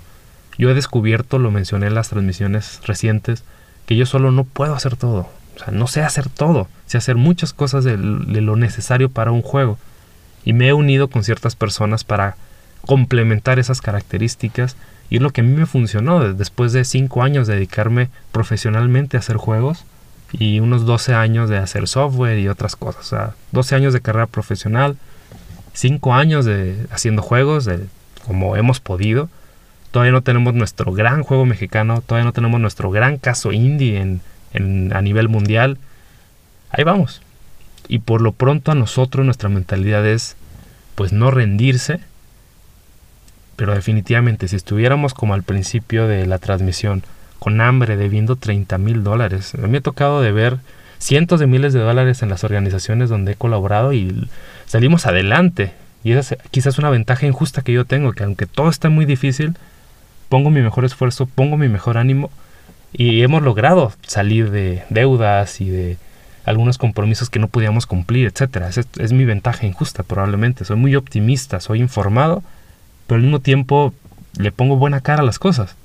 Yo 0.59 0.71
he 0.71 0.75
descubierto, 0.75 1.39
lo 1.39 1.51
mencioné 1.51 1.87
en 1.87 1.95
las 1.95 2.09
transmisiones 2.11 2.81
recientes, 2.85 3.45
que 3.87 3.97
yo 3.97 4.07
solo 4.07 4.33
no 4.33 4.45
puedo 4.45 4.75
hacer 4.75 4.97
todo. 4.97 5.29
O 5.57 5.59
sea, 5.59 5.73
no 5.73 5.87
sé 5.87 6.03
hacer 6.03 6.29
todo, 6.29 6.69
sé 6.87 6.99
hacer 6.99 7.17
muchas 7.17 7.53
cosas 7.53 7.85
de 7.85 7.97
lo 7.97 8.57
necesario 8.57 9.11
para 9.11 9.33
un 9.33 9.43
juego 9.43 9.79
y 10.45 10.53
me 10.53 10.69
he 10.69 10.73
unido 10.73 11.09
con 11.09 11.25
ciertas 11.25 11.57
personas 11.57 12.05
para 12.05 12.37
complementar 12.87 13.59
esas 13.59 13.81
características 13.81 14.77
y 15.11 15.17
es 15.17 15.23
lo 15.23 15.31
que 15.31 15.43
a 15.43 15.45
mí 15.45 15.53
me 15.53 15.67
funcionó 15.67 16.33
después 16.33 16.73
de 16.73 16.85
5 16.85 17.23
años 17.23 17.47
de 17.47 17.55
dedicarme 17.55 18.09
profesionalmente 18.33 19.17
a 19.17 19.21
hacer 19.21 19.37
juegos 19.37 19.85
y 20.33 20.61
unos 20.61 20.87
12 20.87 21.15
años 21.15 21.51
de 21.51 21.59
hacer 21.59 21.87
software 21.87 22.39
y 22.39 22.49
otras 22.49 22.77
cosas. 22.77 23.05
O 23.05 23.09
sea, 23.09 23.35
12 23.53 23.75
años 23.75 23.93
de 23.93 24.01
carrera 24.01 24.27
profesional, 24.27 24.97
5 25.75 26.15
años 26.15 26.45
de 26.45 26.87
haciendo 26.91 27.23
juegos 27.23 27.69
como 28.27 28.57
hemos 28.57 28.81
podido. 28.81 29.29
Todavía 29.91 30.13
no 30.13 30.23
tenemos 30.23 30.55
nuestro 30.55 30.93
gran 30.93 31.23
juego 31.23 31.45
mexicano, 31.45 32.01
todavía 32.01 32.25
no 32.25 32.33
tenemos 32.33 32.61
nuestro 32.61 32.91
gran 32.91 33.19
caso 33.19 33.53
indie 33.53 34.01
en, 34.01 34.23
en, 34.55 34.95
a 34.97 35.03
nivel 35.03 35.29
mundial. 35.29 35.77
Ahí 36.71 36.85
vamos, 36.85 37.21
y 37.89 37.99
por 37.99 38.23
lo 38.23 38.33
pronto 38.33 38.73
a 38.73 38.75
nosotros 38.75 39.27
nuestra 39.27 39.51
mentalidad 39.51 40.07
es 40.07 40.37
pues 40.95 41.13
no 41.13 41.31
rendirse. 41.31 42.01
Pero 43.63 43.77
definitivamente 43.77 44.49
si 44.49 44.57
estuviéramos 44.57 45.15
como 45.15 45.35
al 45.35 45.45
principio 45.45 46.09
de 46.09 46.27
la 46.27 46.39
transmisión, 46.39 47.05
con 47.39 47.61
hambre, 47.61 47.97
debiendo 47.97 48.35
30 48.35 48.77
mil 48.79 49.05
dólares. 49.05 49.55
Me 49.55 49.79
ha 49.79 49.81
tocado 49.81 50.21
de 50.21 50.33
ver 50.33 50.57
cientos 50.99 51.39
de 51.39 51.47
miles 51.47 51.73
de 51.73 51.79
dólares 51.79 52.25
en 52.25 52.29
las 52.29 52.43
organizaciones 52.43 53.09
donde 53.09 53.31
he 53.31 53.37
colaborado 53.37 53.93
y 53.93 54.29
salimos 54.67 55.07
adelante. 55.07 55.75
Y 56.03 56.11
esa 56.11 56.35
es 56.35 56.43
quizás 56.51 56.77
una 56.79 56.91
ventaja 56.91 57.25
injusta 57.25 57.63
que 57.63 57.73
yo 57.73 57.85
tengo, 57.85 58.15
que 58.15 58.25
aunque 58.25 58.47
todo 58.47 58.69
está 58.69 58.89
muy 58.89 59.05
difícil, 59.05 59.55
pongo 60.29 60.51
mi 60.51 60.61
mejor 60.61 60.85
esfuerzo, 60.85 61.27
pongo 61.27 61.57
mi 61.57 61.69
mejor 61.69 61.99
ánimo 61.99 62.33
y 62.93 63.23
hemos 63.23 63.43
logrado 63.43 63.93
salir 64.05 64.51
de 64.51 64.83
deudas 64.91 65.61
y 65.61 65.71
de 65.71 65.99
algunos 66.45 66.79
compromisos 66.79 67.31
que 67.31 67.39
no 67.39 67.47
podíamos 67.47 67.87
cumplir. 67.87 68.33
Es, 68.37 68.89
es 68.99 69.13
mi 69.13 69.25
ventaja 69.25 69.67
injusta 69.67 70.03
probablemente. 70.03 70.65
Soy 70.65 70.79
muy 70.79 70.97
optimista, 70.97 71.61
soy 71.61 71.79
informado, 71.79 72.43
pero 73.13 73.19
al 73.19 73.25
mismo 73.25 73.41
tiempo 73.41 73.93
le 74.39 74.53
pongo 74.53 74.77
buena 74.77 75.03
cara 75.03 75.21
a 75.21 75.27
las 75.27 75.39
cosas. 75.39 75.77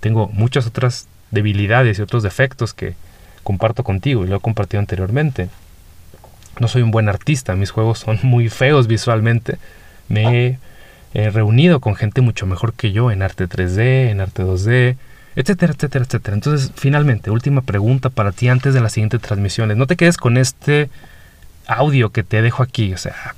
Tengo 0.00 0.28
muchas 0.28 0.66
otras 0.66 1.06
debilidades 1.30 1.98
y 1.98 2.02
otros 2.02 2.22
defectos 2.22 2.74
que 2.74 2.96
comparto 3.42 3.82
contigo 3.82 4.22
y 4.26 4.28
lo 4.28 4.36
he 4.36 4.40
compartido 4.40 4.80
anteriormente. 4.80 5.48
No 6.60 6.68
soy 6.68 6.82
un 6.82 6.90
buen 6.90 7.08
artista, 7.08 7.54
mis 7.54 7.70
juegos 7.70 8.00
son 8.00 8.18
muy 8.24 8.50
feos 8.50 8.88
visualmente. 8.88 9.56
Me 10.10 10.58
he 11.14 11.30
reunido 11.30 11.80
con 11.80 11.96
gente 11.96 12.20
mucho 12.20 12.44
mejor 12.44 12.74
que 12.74 12.92
yo 12.92 13.10
en 13.10 13.22
arte 13.22 13.48
3D, 13.48 14.10
en 14.10 14.20
arte 14.20 14.42
2D, 14.42 14.98
etcétera, 15.36 15.72
etcétera, 15.72 16.04
etcétera. 16.04 16.34
Entonces, 16.34 16.72
finalmente, 16.76 17.30
última 17.30 17.62
pregunta 17.62 18.10
para 18.10 18.32
ti 18.32 18.48
antes 18.48 18.74
de 18.74 18.82
las 18.82 18.92
siguientes 18.92 19.22
transmisiones. 19.22 19.78
No 19.78 19.86
te 19.86 19.96
quedes 19.96 20.18
con 20.18 20.36
este 20.36 20.90
audio 21.66 22.10
que 22.10 22.22
te 22.22 22.42
dejo 22.42 22.62
aquí, 22.62 22.92
o 22.92 22.98
sea, 22.98 23.34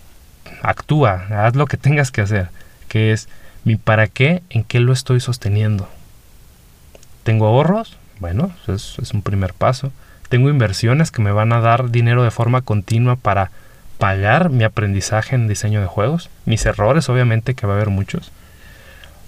actúa, 0.60 1.28
haz 1.30 1.54
lo 1.54 1.66
que 1.66 1.76
tengas 1.76 2.10
que 2.10 2.22
hacer, 2.22 2.48
que 2.88 3.12
es 3.12 3.28
mi 3.64 3.76
para 3.76 4.06
qué, 4.06 4.42
en 4.50 4.64
qué 4.64 4.80
lo 4.80 4.92
estoy 4.92 5.20
sosteniendo. 5.20 5.88
¿Tengo 7.22 7.46
ahorros? 7.46 7.98
Bueno, 8.20 8.52
es, 8.68 8.96
es 9.00 9.12
un 9.12 9.22
primer 9.22 9.52
paso. 9.52 9.92
¿Tengo 10.28 10.48
inversiones 10.48 11.10
que 11.10 11.22
me 11.22 11.32
van 11.32 11.52
a 11.52 11.60
dar 11.60 11.90
dinero 11.90 12.22
de 12.22 12.30
forma 12.30 12.62
continua 12.62 13.16
para 13.16 13.50
pagar 13.98 14.50
mi 14.50 14.64
aprendizaje 14.64 15.34
en 15.34 15.48
diseño 15.48 15.80
de 15.80 15.86
juegos? 15.86 16.30
Mis 16.44 16.64
errores, 16.66 17.08
obviamente, 17.08 17.54
que 17.54 17.66
va 17.66 17.74
a 17.74 17.76
haber 17.76 17.90
muchos. 17.90 18.32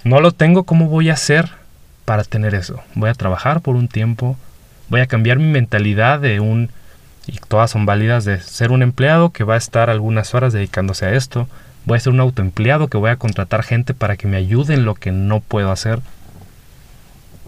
No 0.05 0.21
lo 0.21 0.33
tengo, 0.33 0.64
¿cómo 0.64 0.88
voy 0.88 1.11
a 1.11 1.14
hacer 1.14 1.51
para 2.09 2.25
tener 2.25 2.55
eso. 2.55 2.81
Voy 2.94 3.11
a 3.11 3.14
trabajar 3.14 3.61
por 3.61 3.77
un 3.77 3.87
tiempo, 3.87 4.38
voy 4.88 5.03
a 5.03 5.07
cambiar 5.07 5.38
mi 5.38 5.44
mentalidad 5.44 6.21
de 6.21 6.40
un, 6.40 6.71
y 7.27 7.37
todas 7.37 7.71
son 7.71 7.85
válidas, 7.85 8.25
de 8.25 8.40
ser 8.40 8.71
un 8.71 8.81
empleado 8.81 9.29
que 9.29 9.44
va 9.44 9.57
a 9.57 9.59
estar 9.59 9.90
algunas 9.90 10.35
horas 10.35 10.55
dedicándose 10.55 11.05
a 11.05 11.12
esto, 11.12 11.51
voy 11.85 11.97
a 11.97 12.01
ser 12.01 12.12
un 12.12 12.21
autoempleado 12.21 12.88
que 12.88 12.99
voy 12.99 13.11
a 13.11 13.17
contratar 13.17 13.62
gente 13.62 13.95
para 13.95 14.17
que 14.17 14.29
me 14.29 14.37
ayude 14.37 14.75
en 14.75 14.85
lo 14.85 14.95
que 14.95 15.12
no 15.12 15.41
puedo 15.41 15.71
hacer. 15.71 16.01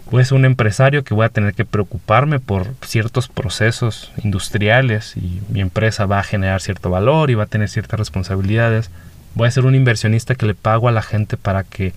Voy 0.09 0.21
a 0.21 0.25
ser 0.25 0.37
un 0.37 0.45
empresario 0.45 1.03
que 1.03 1.13
voy 1.13 1.25
a 1.25 1.29
tener 1.29 1.53
que 1.53 1.63
preocuparme 1.63 2.39
por 2.39 2.73
ciertos 2.85 3.27
procesos 3.29 4.11
industriales 4.23 5.15
y 5.15 5.41
mi 5.49 5.61
empresa 5.61 6.05
va 6.05 6.19
a 6.19 6.23
generar 6.23 6.59
cierto 6.61 6.89
valor 6.89 7.29
y 7.29 7.35
va 7.35 7.43
a 7.43 7.47
tener 7.47 7.69
ciertas 7.69 7.99
responsabilidades. 7.99 8.91
Voy 9.35 9.47
a 9.47 9.51
ser 9.51 9.65
un 9.65 9.75
inversionista 9.75 10.35
que 10.35 10.45
le 10.45 10.55
pago 10.55 10.89
a 10.89 10.91
la 10.91 11.01
gente 11.01 11.37
para 11.37 11.63
que 11.63 11.93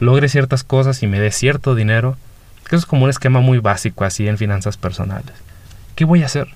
logre 0.00 0.28
ciertas 0.28 0.64
cosas 0.64 1.02
y 1.02 1.06
me 1.06 1.20
dé 1.20 1.30
cierto 1.30 1.74
dinero. 1.76 2.16
Eso 2.66 2.76
es 2.76 2.86
como 2.86 3.04
un 3.04 3.10
esquema 3.10 3.40
muy 3.40 3.58
básico 3.58 4.04
así 4.04 4.26
en 4.26 4.38
finanzas 4.38 4.76
personales. 4.76 5.34
¿Qué 5.94 6.04
voy 6.04 6.22
a 6.22 6.26
hacer? 6.26 6.48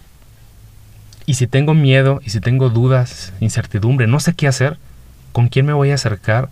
Y 1.27 1.35
si 1.35 1.49
tengo 1.49 1.75
miedo, 1.75 2.21
y 2.25 2.31
si 2.31 2.41
tengo 2.41 2.71
dudas, 2.71 3.33
incertidumbre, 3.41 4.07
no 4.07 4.21
sé 4.21 4.35
qué 4.35 4.47
hacer, 4.47 4.79
¿con 5.33 5.49
quién 5.49 5.67
me 5.67 5.73
voy 5.73 5.91
a 5.91 5.95
acercar 5.95 6.49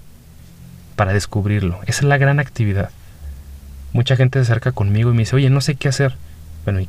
para 0.97 1.13
descubrirlo? 1.13 1.79
Esa 1.87 2.01
es 2.01 2.05
la 2.05 2.19
gran 2.19 2.41
actividad. 2.41 2.91
Mucha 3.93 4.17
gente 4.17 4.41
se 4.41 4.43
acerca 4.43 4.73
conmigo 4.73 5.11
y 5.11 5.15
me 5.15 5.21
dice, 5.21 5.37
oye, 5.37 5.49
no 5.49 5.61
sé 5.61 5.77
qué 5.77 5.89
hacer. 5.89 6.17
Bueno, 6.65 6.81
¿y, 6.81 6.89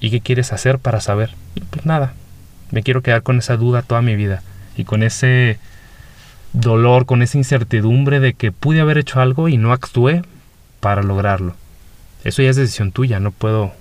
¿y 0.00 0.10
qué 0.10 0.22
quieres 0.22 0.54
hacer 0.54 0.78
para 0.78 1.02
saber? 1.02 1.34
Pues 1.70 1.84
nada, 1.84 2.14
me 2.70 2.82
quiero 2.82 3.02
quedar 3.02 3.22
con 3.22 3.38
esa 3.38 3.58
duda 3.58 3.82
toda 3.82 4.00
mi 4.00 4.16
vida 4.16 4.42
y 4.76 4.84
con 4.84 5.02
ese 5.02 5.58
dolor, 6.54 7.04
con 7.04 7.20
esa 7.20 7.36
incertidumbre 7.36 8.18
de 8.18 8.32
que 8.32 8.50
pude 8.50 8.80
haber 8.80 8.96
hecho 8.96 9.20
algo 9.20 9.48
y 9.48 9.58
no 9.58 9.72
actué 9.72 10.22
para 10.80 11.02
lograrlo. 11.02 11.54
Eso 12.24 12.42
ya 12.42 12.50
es 12.50 12.56
decisión 12.56 12.92
tuya, 12.92 13.20
no 13.20 13.30
puedo 13.30 13.72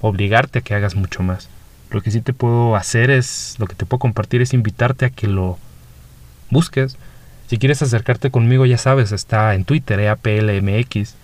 obligarte 0.00 0.58
a 0.58 0.62
que 0.62 0.74
hagas 0.74 0.96
mucho 0.96 1.22
más. 1.22 1.48
Lo 1.90 2.00
que 2.02 2.10
sí 2.10 2.20
te 2.20 2.32
puedo 2.32 2.76
hacer 2.76 3.10
es, 3.10 3.56
lo 3.58 3.66
que 3.66 3.74
te 3.74 3.84
puedo 3.84 3.98
compartir 3.98 4.42
es 4.42 4.54
invitarte 4.54 5.06
a 5.06 5.10
que 5.10 5.26
lo 5.26 5.58
busques. 6.50 6.96
Si 7.48 7.58
quieres 7.58 7.82
acercarte 7.82 8.30
conmigo, 8.30 8.64
ya 8.64 8.78
sabes, 8.78 9.10
está 9.10 9.54
en 9.56 9.64
Twitter, 9.64 9.98
EAPLMX, 9.98 11.14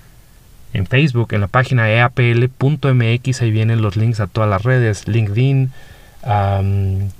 en 0.72 0.86
Facebook, 0.86 1.32
en 1.32 1.40
la 1.40 1.46
página 1.46 1.88
eapl.mx, 1.88 3.42
ahí 3.42 3.50
vienen 3.52 3.80
los 3.80 3.96
links 3.96 4.18
a 4.18 4.26
todas 4.26 4.50
las 4.50 4.64
redes, 4.64 5.06
LinkedIn, 5.06 5.70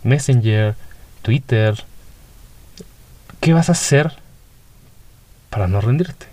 Messenger, 0.02 0.74
Twitter. 1.22 1.84
¿Qué 3.40 3.52
vas 3.52 3.68
a 3.68 3.72
hacer 3.72 4.12
para 5.50 5.68
no 5.68 5.80
rendirte? 5.80 6.26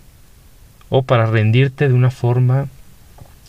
O 0.88 1.02
para 1.02 1.26
rendirte 1.26 1.86
de 1.86 1.94
una 1.94 2.10
forma 2.10 2.66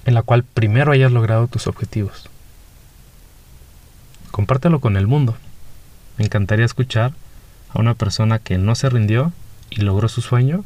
en 0.06 0.14
la 0.14 0.22
cual 0.22 0.44
primero 0.44 0.92
hayas 0.92 1.12
logrado 1.12 1.48
tus 1.48 1.66
objetivos 1.66 2.30
compártelo 4.36 4.82
con 4.82 4.98
el 4.98 5.08
mundo. 5.08 5.38
Me 6.18 6.26
encantaría 6.26 6.66
escuchar 6.66 7.14
a 7.70 7.80
una 7.80 7.94
persona 7.94 8.38
que 8.38 8.58
no 8.58 8.76
se 8.76 8.90
rindió 8.90 9.32
y 9.70 9.80
logró 9.80 10.10
su 10.10 10.20
sueño 10.20 10.66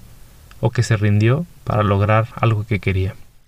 o 0.59 0.71
que 0.71 0.81
se 0.81 0.97
rindió 0.97 1.45
para 1.65 1.83
lograr 1.83 2.29
algo 2.33 2.65
que 2.65 2.79
quería. 2.79 3.13